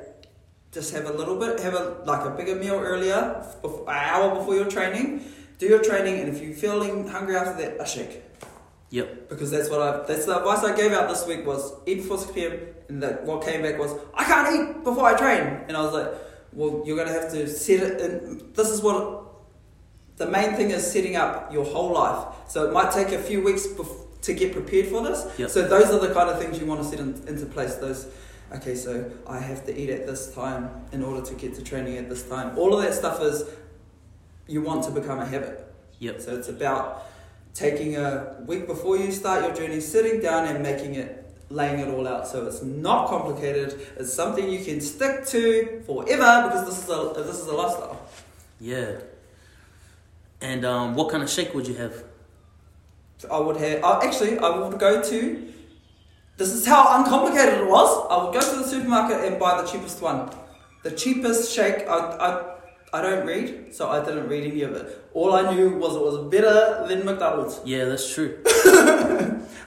just 0.71 0.93
have 0.95 1.05
a 1.05 1.13
little 1.13 1.37
bit, 1.37 1.59
have 1.59 1.73
a 1.73 2.01
like 2.05 2.23
a 2.25 2.29
bigger 2.31 2.55
meal 2.55 2.75
earlier, 2.91 3.21
an 3.63 3.71
hour 3.87 4.35
before 4.35 4.55
your 4.55 4.69
training. 4.77 5.21
Do 5.61 5.67
your 5.67 5.83
training, 5.83 6.19
and 6.19 6.27
if 6.27 6.41
you're 6.41 6.55
feeling 6.55 7.07
hungry 7.07 7.35
after 7.35 7.61
that, 7.61 7.79
a 7.79 7.85
shake. 7.85 8.23
Yep. 8.89 9.29
because 9.29 9.51
that's 9.51 9.69
what 9.69 9.79
I 9.79 10.05
that's 10.07 10.25
the 10.25 10.37
advice 10.37 10.63
I 10.65 10.75
gave 10.75 10.91
out 10.91 11.07
this 11.07 11.25
week 11.25 11.45
was 11.45 11.71
eat 11.85 11.97
before 11.97 12.17
six 12.17 12.31
pm 12.33 12.59
and 12.89 13.01
that 13.01 13.23
what 13.23 13.45
came 13.45 13.61
back 13.61 13.79
was 13.79 13.93
I 14.13 14.25
can't 14.25 14.49
eat 14.53 14.83
before 14.83 15.05
I 15.05 15.15
train. 15.15 15.63
And 15.67 15.77
I 15.77 15.81
was 15.81 15.93
like 15.93 16.11
well 16.51 16.83
you're 16.85 16.97
gonna 16.97 17.13
have 17.13 17.31
to 17.31 17.47
set 17.47 17.79
it 17.79 18.01
and 18.01 18.53
this 18.53 18.69
is 18.69 18.81
what 18.81 19.23
the 20.17 20.27
main 20.27 20.55
thing 20.55 20.71
is 20.71 20.91
setting 20.91 21.15
up 21.15 21.53
your 21.53 21.63
whole 21.63 21.93
life. 21.93 22.35
So 22.49 22.67
it 22.67 22.73
might 22.73 22.91
take 22.91 23.13
a 23.13 23.19
few 23.19 23.41
weeks 23.41 23.65
bef- 23.65 24.21
to 24.23 24.33
get 24.33 24.51
prepared 24.51 24.87
for 24.87 25.03
this. 25.03 25.25
Yep. 25.37 25.49
so 25.51 25.61
those 25.61 25.89
are 25.91 26.05
the 26.05 26.13
kind 26.13 26.29
of 26.29 26.37
things 26.37 26.59
you 26.59 26.65
want 26.65 26.81
to 26.81 26.87
set 26.89 26.99
in, 26.99 27.13
into 27.29 27.45
place 27.45 27.75
those 27.75 28.07
okay 28.53 28.75
so 28.75 29.09
I 29.25 29.39
have 29.39 29.65
to 29.67 29.71
eat 29.81 29.89
at 29.89 30.05
this 30.05 30.33
time 30.35 30.69
in 30.91 31.01
order 31.01 31.25
to 31.25 31.33
get 31.35 31.55
to 31.55 31.63
training 31.63 31.97
at 31.97 32.09
this 32.09 32.23
time. 32.27 32.57
All 32.57 32.73
of 32.73 32.81
that 32.83 32.93
stuff 32.93 33.21
is 33.21 33.45
you 34.47 34.61
want 34.61 34.83
to 34.83 34.91
become 34.91 35.19
a 35.19 35.25
habit 35.25 35.67
Yep. 35.99 36.21
so 36.21 36.35
it's 36.35 36.49
about 36.49 37.05
taking 37.53 37.97
a 37.97 38.35
week 38.45 38.67
before 38.67 38.97
you 38.97 39.11
start 39.11 39.43
your 39.43 39.53
journey, 39.53 39.79
sitting 39.79 40.21
down 40.21 40.47
and 40.47 40.63
making 40.63 40.95
it, 40.95 41.25
laying 41.49 41.79
it 41.79 41.87
all 41.93 42.07
out. 42.07 42.27
So 42.27 42.47
it's 42.47 42.61
not 42.61 43.07
complicated. 43.07 43.79
It's 43.97 44.13
something 44.13 44.49
you 44.49 44.63
can 44.63 44.81
stick 44.81 45.25
to 45.27 45.83
forever 45.85 46.47
because 46.47 46.65
this 46.65 46.83
is 46.83 46.89
a 46.89 47.13
this 47.23 47.39
is 47.39 47.47
a 47.47 47.53
lifestyle. 47.53 48.01
Yeah. 48.59 48.99
And 50.41 50.65
um, 50.65 50.95
what 50.95 51.11
kind 51.11 51.21
of 51.21 51.29
shake 51.29 51.53
would 51.53 51.67
you 51.67 51.75
have? 51.75 52.03
I 53.29 53.37
would 53.39 53.57
have. 53.57 53.83
I, 53.83 54.05
actually, 54.05 54.39
I 54.39 54.49
would 54.57 54.79
go 54.79 55.01
to. 55.01 55.47
This 56.37 56.51
is 56.53 56.65
how 56.65 56.97
uncomplicated 56.97 57.59
it 57.59 57.67
was. 57.67 58.07
I 58.09 58.23
would 58.23 58.33
go 58.33 58.39
to 58.39 58.59
the 58.59 58.67
supermarket 58.67 59.23
and 59.25 59.39
buy 59.39 59.61
the 59.61 59.67
cheapest 59.67 60.01
one. 60.01 60.31
The 60.81 60.89
cheapest 60.89 61.53
shake. 61.53 61.87
I, 61.87 61.97
I, 61.97 62.50
I 62.93 63.01
don't 63.01 63.25
read, 63.25 63.73
so 63.73 63.89
I 63.89 64.03
didn't 64.03 64.27
read 64.27 64.51
any 64.51 64.63
of 64.63 64.73
it. 64.73 65.07
All 65.13 65.33
I 65.33 65.53
knew 65.53 65.77
was 65.77 65.95
it 65.95 66.01
was 66.01 66.29
better 66.29 66.85
than 66.87 67.05
McDonald's. 67.05 67.61
Yeah, 67.63 67.85
that's 67.85 68.13
true. 68.13 68.37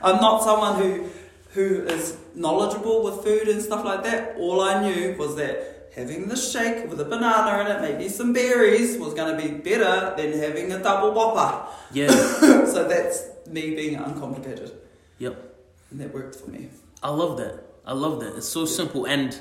I'm 0.02 0.20
not 0.20 0.42
someone 0.42 0.80
who 0.80 1.08
who 1.54 1.84
is 1.84 2.18
knowledgeable 2.34 3.04
with 3.04 3.24
food 3.24 3.48
and 3.48 3.62
stuff 3.62 3.84
like 3.84 4.02
that. 4.02 4.36
All 4.36 4.60
I 4.60 4.82
knew 4.82 5.16
was 5.16 5.36
that 5.36 5.90
having 5.94 6.28
the 6.28 6.36
shake 6.36 6.90
with 6.90 7.00
a 7.00 7.04
banana 7.04 7.60
in 7.60 7.76
it, 7.76 7.80
maybe 7.80 8.08
some 8.08 8.32
berries, 8.32 8.98
was 8.98 9.14
going 9.14 9.34
to 9.34 9.40
be 9.40 9.54
better 9.54 10.14
than 10.16 10.38
having 10.38 10.72
a 10.72 10.82
double 10.82 11.12
whopper. 11.12 11.66
Yeah. 11.92 12.08
so 12.66 12.88
that's 12.88 13.28
me 13.48 13.74
being 13.74 13.94
uncomplicated, 13.94 14.72
yep. 15.18 15.56
and 15.90 16.00
that 16.00 16.12
worked 16.12 16.36
for 16.36 16.50
me. 16.50 16.68
I 17.02 17.10
love 17.10 17.36
that. 17.38 17.62
I 17.86 17.92
love 17.92 18.20
that. 18.20 18.36
It's 18.36 18.48
so 18.48 18.64
simple. 18.64 19.06
And 19.06 19.38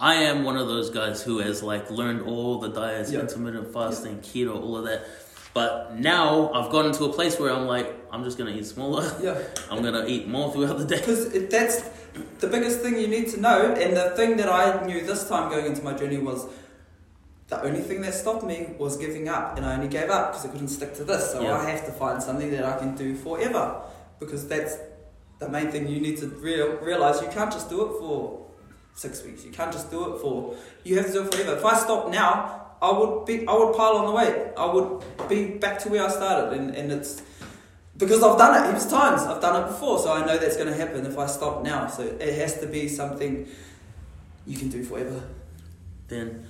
I 0.00 0.14
am 0.14 0.44
one 0.44 0.56
of 0.56 0.66
those 0.66 0.90
guys 0.90 1.22
who 1.22 1.38
has 1.38 1.62
like 1.62 1.90
learned 1.90 2.22
all 2.22 2.58
the 2.58 2.68
diets, 2.68 3.12
Yeah. 3.12 3.20
intermittent 3.20 3.72
fasting, 3.72 4.18
keto, 4.20 4.54
all 4.62 4.76
of 4.78 4.84
that. 4.86 5.02
But 5.52 5.98
now 5.98 6.50
I've 6.54 6.70
gotten 6.70 6.92
to 6.92 7.04
a 7.04 7.12
place 7.12 7.38
where 7.38 7.52
I'm 7.52 7.66
like, 7.66 7.92
I'm 8.10 8.24
just 8.24 8.38
gonna 8.38 8.52
eat 8.52 8.66
smaller. 8.66 9.04
Yeah, 9.22 9.36
I'm 9.70 9.82
gonna 9.82 10.06
eat 10.06 10.26
more 10.28 10.52
throughout 10.52 10.78
the 10.78 10.84
day. 10.86 10.96
because 10.98 11.28
that's 11.48 11.82
the 12.38 12.46
biggest 12.46 12.80
thing 12.80 12.98
you 12.98 13.08
need 13.08 13.28
to 13.30 13.40
know, 13.40 13.72
and 13.74 13.96
the 13.96 14.10
thing 14.16 14.36
that 14.38 14.48
I 14.48 14.84
knew 14.86 15.04
this 15.04 15.28
time 15.28 15.50
going 15.50 15.66
into 15.66 15.82
my 15.82 15.92
journey 15.92 16.18
was. 16.18 16.46
The 17.48 17.60
only 17.64 17.80
thing 17.80 18.00
that 18.02 18.14
stopped 18.14 18.44
me 18.44 18.76
was 18.78 18.96
giving 18.96 19.28
up, 19.28 19.56
and 19.56 19.66
I 19.66 19.74
only 19.74 19.88
gave 19.88 20.08
up 20.08 20.30
because 20.30 20.46
I 20.46 20.50
couldn't 20.50 20.68
stick 20.68 20.94
to 20.94 21.02
this. 21.04 21.32
So 21.32 21.40
Yeah. 21.42 21.58
I 21.58 21.68
have 21.68 21.84
to 21.86 21.90
find 21.90 22.22
something 22.22 22.48
that 22.52 22.64
I 22.64 22.78
can 22.78 22.94
do 22.94 23.16
forever, 23.16 23.82
because 24.20 24.46
that's 24.46 24.76
the 25.40 25.48
main 25.48 25.68
thing 25.72 25.88
you 25.88 26.00
need 26.00 26.16
to 26.18 26.28
real, 26.28 26.76
realize. 26.76 27.20
You 27.20 27.26
can't 27.26 27.50
just 27.50 27.68
do 27.68 27.82
it 27.86 27.98
for 27.98 28.46
six 28.94 29.22
weeks. 29.24 29.44
You 29.44 29.52
can't 29.52 29.72
just 29.72 29.90
do 29.90 30.14
it 30.14 30.20
for. 30.20 30.56
You 30.84 30.96
have 30.96 31.06
to 31.06 31.12
do 31.12 31.22
it 31.24 31.34
forever. 31.34 31.56
If 31.56 31.64
I 31.64 31.78
stop 31.78 32.10
now, 32.10 32.66
I 32.82 32.92
would 32.92 33.26
be. 33.26 33.46
I 33.46 33.54
would 33.54 33.74
pile 33.76 33.96
on 33.96 34.06
the 34.06 34.12
weight. 34.12 34.52
I 34.56 34.72
would 34.72 35.04
be 35.28 35.58
back 35.58 35.78
to 35.80 35.88
where 35.88 36.04
I 36.04 36.08
started, 36.08 36.58
and, 36.58 36.74
and 36.74 36.92
it's 36.92 37.22
because 37.96 38.22
I've 38.22 38.38
done 38.38 38.64
it 38.64 38.72
heaps 38.72 38.90
times. 38.90 39.22
I've 39.22 39.40
done 39.40 39.62
it 39.62 39.66
before, 39.68 39.98
so 39.98 40.12
I 40.12 40.24
know 40.24 40.38
that's 40.38 40.56
going 40.56 40.68
to 40.68 40.76
happen 40.76 41.04
if 41.06 41.18
I 41.18 41.26
stop 41.26 41.62
now. 41.62 41.86
So 41.86 42.02
it 42.02 42.34
has 42.34 42.58
to 42.60 42.66
be 42.66 42.88
something 42.88 43.46
you 44.46 44.56
can 44.56 44.68
do 44.68 44.82
forever. 44.82 45.22
Then 46.08 46.46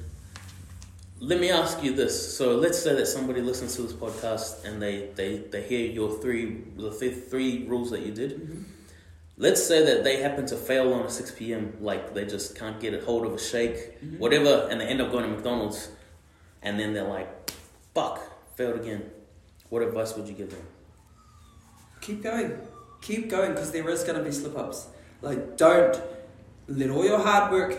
let 1.19 1.39
me 1.39 1.51
ask 1.51 1.83
you 1.83 1.93
this. 1.93 2.37
So 2.37 2.57
let's 2.57 2.83
say 2.83 2.95
that 2.95 3.07
somebody 3.07 3.43
listens 3.43 3.77
to 3.77 3.83
this 3.83 3.93
podcast 3.93 4.65
and 4.65 4.81
they, 4.81 5.11
they, 5.15 5.39
they 5.39 5.63
hear 5.63 5.87
your 5.87 6.19
three 6.19 6.63
the 6.77 6.91
th- 6.91 7.25
three 7.29 7.67
rules 7.67 7.91
that 7.91 8.01
you 8.01 8.13
did. 8.13 8.41
Mm-hmm. 8.41 8.63
Let's 9.41 9.63
say 9.67 9.83
that 9.87 10.05
they 10.05 10.21
happen 10.21 10.45
to 10.53 10.57
fail 10.57 10.93
on 10.93 11.07
a 11.07 11.11
6 11.11 11.31
p.m. 11.39 11.73
Like 11.81 12.13
they 12.13 12.27
just 12.27 12.55
can't 12.59 12.79
get 12.79 12.93
a 12.93 13.01
hold 13.03 13.25
of 13.25 13.33
a 13.33 13.39
shake, 13.39 13.99
Mhm. 14.05 14.19
whatever, 14.19 14.69
and 14.71 14.79
they 14.81 14.85
end 14.87 15.01
up 15.01 15.11
going 15.11 15.25
to 15.25 15.31
McDonald's, 15.31 15.89
and 16.63 16.79
then 16.79 16.93
they're 16.93 17.09
like, 17.19 17.29
"Fuck, 17.95 18.21
failed 18.57 18.77
again." 18.83 19.03
What 19.71 19.81
advice 19.83 20.15
would 20.15 20.29
you 20.29 20.35
give 20.35 20.51
them? 20.51 20.65
Keep 22.03 22.23
going. 22.23 22.59
Keep 23.01 23.31
going 23.31 23.53
because 23.55 23.71
there 23.73 23.89
is 23.89 24.05
going 24.05 24.19
to 24.19 24.25
be 24.25 24.33
slip 24.33 24.59
ups. 24.59 24.89
Like, 25.23 25.57
don't 25.57 25.99
let 26.69 26.91
all 26.91 27.05
your 27.07 27.19
hard 27.21 27.51
work 27.51 27.79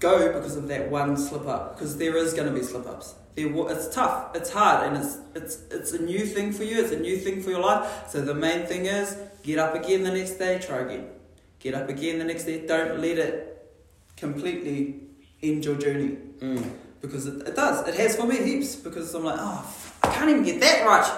go 0.00 0.32
because 0.32 0.56
of 0.56 0.66
that 0.68 0.90
one 0.90 1.16
slip 1.18 1.46
up 1.46 1.74
because 1.76 1.98
there 1.98 2.16
is 2.16 2.32
going 2.32 2.48
to 2.48 2.54
be 2.58 2.62
slip 2.62 2.86
ups. 2.86 3.14
It's 3.36 3.88
tough, 3.94 4.34
it's 4.36 4.50
hard, 4.50 4.78
and 4.86 4.96
it's, 5.02 5.18
it's, 5.34 5.54
it's 5.70 5.92
a 5.92 6.02
new 6.02 6.24
thing 6.34 6.52
for 6.52 6.64
you, 6.64 6.76
it's 6.82 6.92
a 6.92 6.98
new 6.98 7.16
thing 7.18 7.42
for 7.42 7.50
your 7.50 7.60
life. 7.60 8.04
So, 8.08 8.20
the 8.20 8.34
main 8.34 8.66
thing 8.66 8.84
is 8.86 9.16
get 9.42 9.58
up 9.58 9.74
again 9.74 10.02
the 10.04 10.10
next 10.12 10.32
day, 10.32 10.58
try 10.58 10.78
again. 10.80 11.06
get 11.58 11.74
up 11.74 11.88
again 11.88 12.18
the 12.18 12.24
next 12.24 12.44
day. 12.44 12.66
Don't 12.66 12.98
let 13.00 13.18
it 13.18 13.70
completely 14.16 15.00
end 15.42 15.64
your 15.64 15.76
journey 15.76 16.16
Mm. 16.40 16.64
because 17.00 17.26
it, 17.26 17.46
it 17.46 17.54
does. 17.54 17.86
It 17.86 17.94
has 17.94 18.16
for 18.16 18.26
me 18.26 18.36
heaps 18.42 18.74
because 18.76 19.14
I'm 19.14 19.24
like, 19.24 19.38
oh, 19.38 19.64
I 20.02 20.08
can't 20.12 20.28
even 20.30 20.42
get 20.42 20.60
that 20.60 20.84
right, 20.84 21.08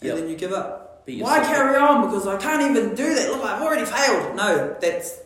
and 0.00 0.08
Yep. 0.08 0.16
then 0.16 0.28
you 0.28 0.36
give 0.36 0.52
up. 0.52 1.02
Why 1.08 1.40
carry 1.40 1.76
on? 1.76 2.06
Because 2.06 2.26
I 2.28 2.36
can't 2.36 2.62
even 2.70 2.94
do 2.94 3.14
that. 3.14 3.30
Look, 3.32 3.42
I've 3.44 3.60
already 3.62 3.84
failed. 3.84 4.36
No, 4.36 4.76
that's 4.80 5.18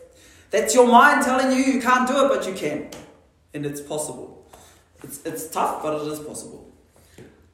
that's 0.51 0.75
your 0.75 0.87
mind 0.87 1.25
telling 1.25 1.51
you 1.55 1.63
you 1.63 1.81
can't 1.81 2.09
do 2.09 2.25
it, 2.25 2.29
but 2.29 2.47
you 2.47 2.55
can, 2.55 2.89
and 3.53 3.67
it's 3.67 3.83
possible. 3.83 4.49
It's 5.03 5.21
it's 5.27 5.49
tough, 5.51 5.83
but 5.83 6.01
it 6.01 6.07
is 6.13 6.21
possible. 6.21 6.73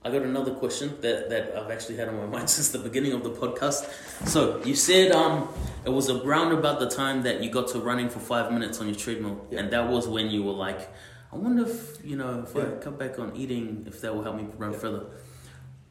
I 0.02 0.10
got 0.10 0.22
another 0.22 0.54
question 0.54 0.96
that, 1.02 1.28
that 1.28 1.54
I've 1.56 1.70
actually 1.70 1.96
had 1.96 2.08
on 2.08 2.16
my 2.16 2.26
mind 2.38 2.48
since 2.48 2.70
the 2.70 2.78
beginning 2.78 3.12
of 3.12 3.22
the 3.22 3.30
podcast. 3.30 3.86
So 4.26 4.62
you 4.64 4.74
said 4.74 5.12
um 5.12 5.48
it 5.84 5.90
was 5.90 6.08
around 6.10 6.52
about 6.52 6.80
the 6.80 6.88
time 6.88 7.22
that 7.22 7.42
you 7.42 7.50
got 7.50 7.68
to 7.68 7.80
running 7.80 8.08
for 8.08 8.18
five 8.18 8.50
minutes 8.52 8.80
on 8.80 8.86
your 8.86 8.96
treadmill, 8.96 9.46
Yeah. 9.50 9.60
and 9.60 9.70
that 9.72 9.88
was 9.88 10.08
when 10.08 10.30
you 10.30 10.42
were 10.42 10.52
like, 10.52 10.88
I 11.32 11.36
wonder 11.36 11.64
if 11.66 11.98
you 12.04 12.16
know 12.16 12.44
if 12.46 12.56
I 12.56 12.60
Yeah. 12.60 12.70
cut 12.80 12.98
back 12.98 13.18
on 13.18 13.36
eating, 13.36 13.84
if 13.86 14.00
that 14.00 14.14
will 14.14 14.22
help 14.22 14.36
me 14.36 14.46
run 14.56 14.72
Yeah. 14.72 14.78
further. 14.78 15.02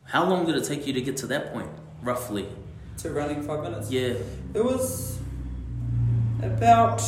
How 0.05 0.27
long 0.27 0.45
did 0.47 0.55
it 0.55 0.63
take 0.63 0.87
you 0.87 0.93
to 0.93 1.01
get 1.01 1.17
to 1.17 1.27
that 1.27 1.53
point, 1.53 1.69
roughly? 2.01 2.47
To 2.99 3.11
running 3.11 3.43
five 3.43 3.61
minutes. 3.63 3.91
Yeah, 3.91 4.15
It 4.55 4.63
was 4.65 5.19
about. 6.41 7.01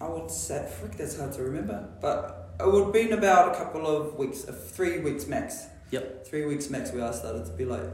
I 0.00 0.08
would 0.08 0.30
say, 0.30 0.66
frick, 0.78 0.96
that's 0.96 1.18
hard 1.18 1.32
to 1.34 1.42
remember, 1.42 1.88
but 2.00 2.43
it 2.60 2.66
would 2.66 2.84
have 2.84 2.92
been 2.92 3.12
about 3.12 3.54
a 3.54 3.58
couple 3.58 3.86
of 3.86 4.16
weeks, 4.16 4.48
uh, 4.48 4.52
three 4.52 5.00
weeks 5.00 5.26
max. 5.26 5.66
Yep. 5.90 6.26
Three 6.26 6.44
weeks 6.46 6.70
max 6.70 6.92
where 6.92 7.04
I 7.04 7.12
started 7.12 7.46
to 7.46 7.52
be 7.52 7.64
like, 7.64 7.84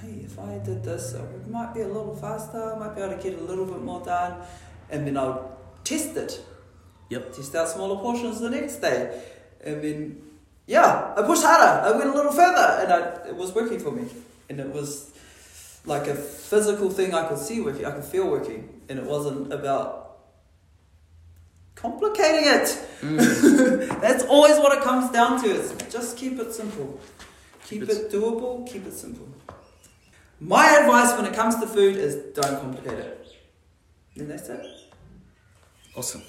hey, 0.00 0.20
if 0.24 0.38
I 0.38 0.58
did 0.58 0.84
this, 0.84 1.14
it 1.14 1.48
might 1.48 1.72
be 1.74 1.80
a 1.80 1.88
little 1.88 2.14
faster, 2.14 2.74
I 2.74 2.78
might 2.78 2.94
be 2.94 3.02
able 3.02 3.16
to 3.16 3.22
get 3.22 3.38
a 3.38 3.42
little 3.42 3.66
bit 3.66 3.82
more 3.82 4.04
done, 4.04 4.42
and 4.90 5.06
then 5.06 5.16
I'll 5.16 5.58
test 5.84 6.16
it. 6.16 6.40
Yep. 7.08 7.34
Test 7.34 7.54
out 7.54 7.68
smaller 7.68 7.96
portions 7.96 8.40
the 8.40 8.50
next 8.50 8.76
day, 8.76 9.22
and 9.64 9.82
then 9.82 10.22
yeah, 10.66 11.14
I 11.16 11.22
pushed 11.22 11.44
harder. 11.44 11.86
I 11.86 11.96
went 11.96 12.10
a 12.10 12.12
little 12.12 12.32
further, 12.32 12.82
and 12.82 12.92
I, 12.92 13.28
it 13.28 13.36
was 13.36 13.54
working 13.54 13.78
for 13.78 13.92
me. 13.92 14.06
And 14.48 14.60
it 14.60 14.72
was 14.72 15.12
like 15.84 16.08
a 16.08 16.14
physical 16.14 16.90
thing 16.90 17.14
I 17.14 17.28
could 17.28 17.38
see 17.38 17.60
working, 17.60 17.84
I 17.84 17.92
could 17.92 18.04
feel 18.04 18.28
working, 18.28 18.80
and 18.88 18.98
it 18.98 19.04
wasn't 19.04 19.52
about 19.52 20.05
complicating 21.76 22.50
it. 22.50 22.66
Mm. 23.00 24.00
That's 24.00 24.24
always 24.24 24.58
what 24.58 24.76
it 24.76 24.82
comes 24.82 25.12
down 25.12 25.40
to. 25.42 25.48
Is 25.48 25.72
just 25.90 26.16
keep 26.16 26.40
it 26.40 26.52
simple, 26.52 26.98
keep, 27.64 27.82
it, 27.82 28.10
doable, 28.10 28.68
keep 28.68 28.84
it 28.86 28.92
simple. 28.92 29.28
My 30.40 30.66
advice 30.80 31.16
when 31.16 31.24
it 31.24 31.34
comes 31.34 31.54
to 31.60 31.66
food 31.66 31.96
is 31.96 32.16
don't 32.34 32.60
complicate 32.60 32.98
it. 32.98 33.26
And 34.16 34.30
that's 34.30 34.48
it. 34.48 34.66
awesome. 35.94 36.22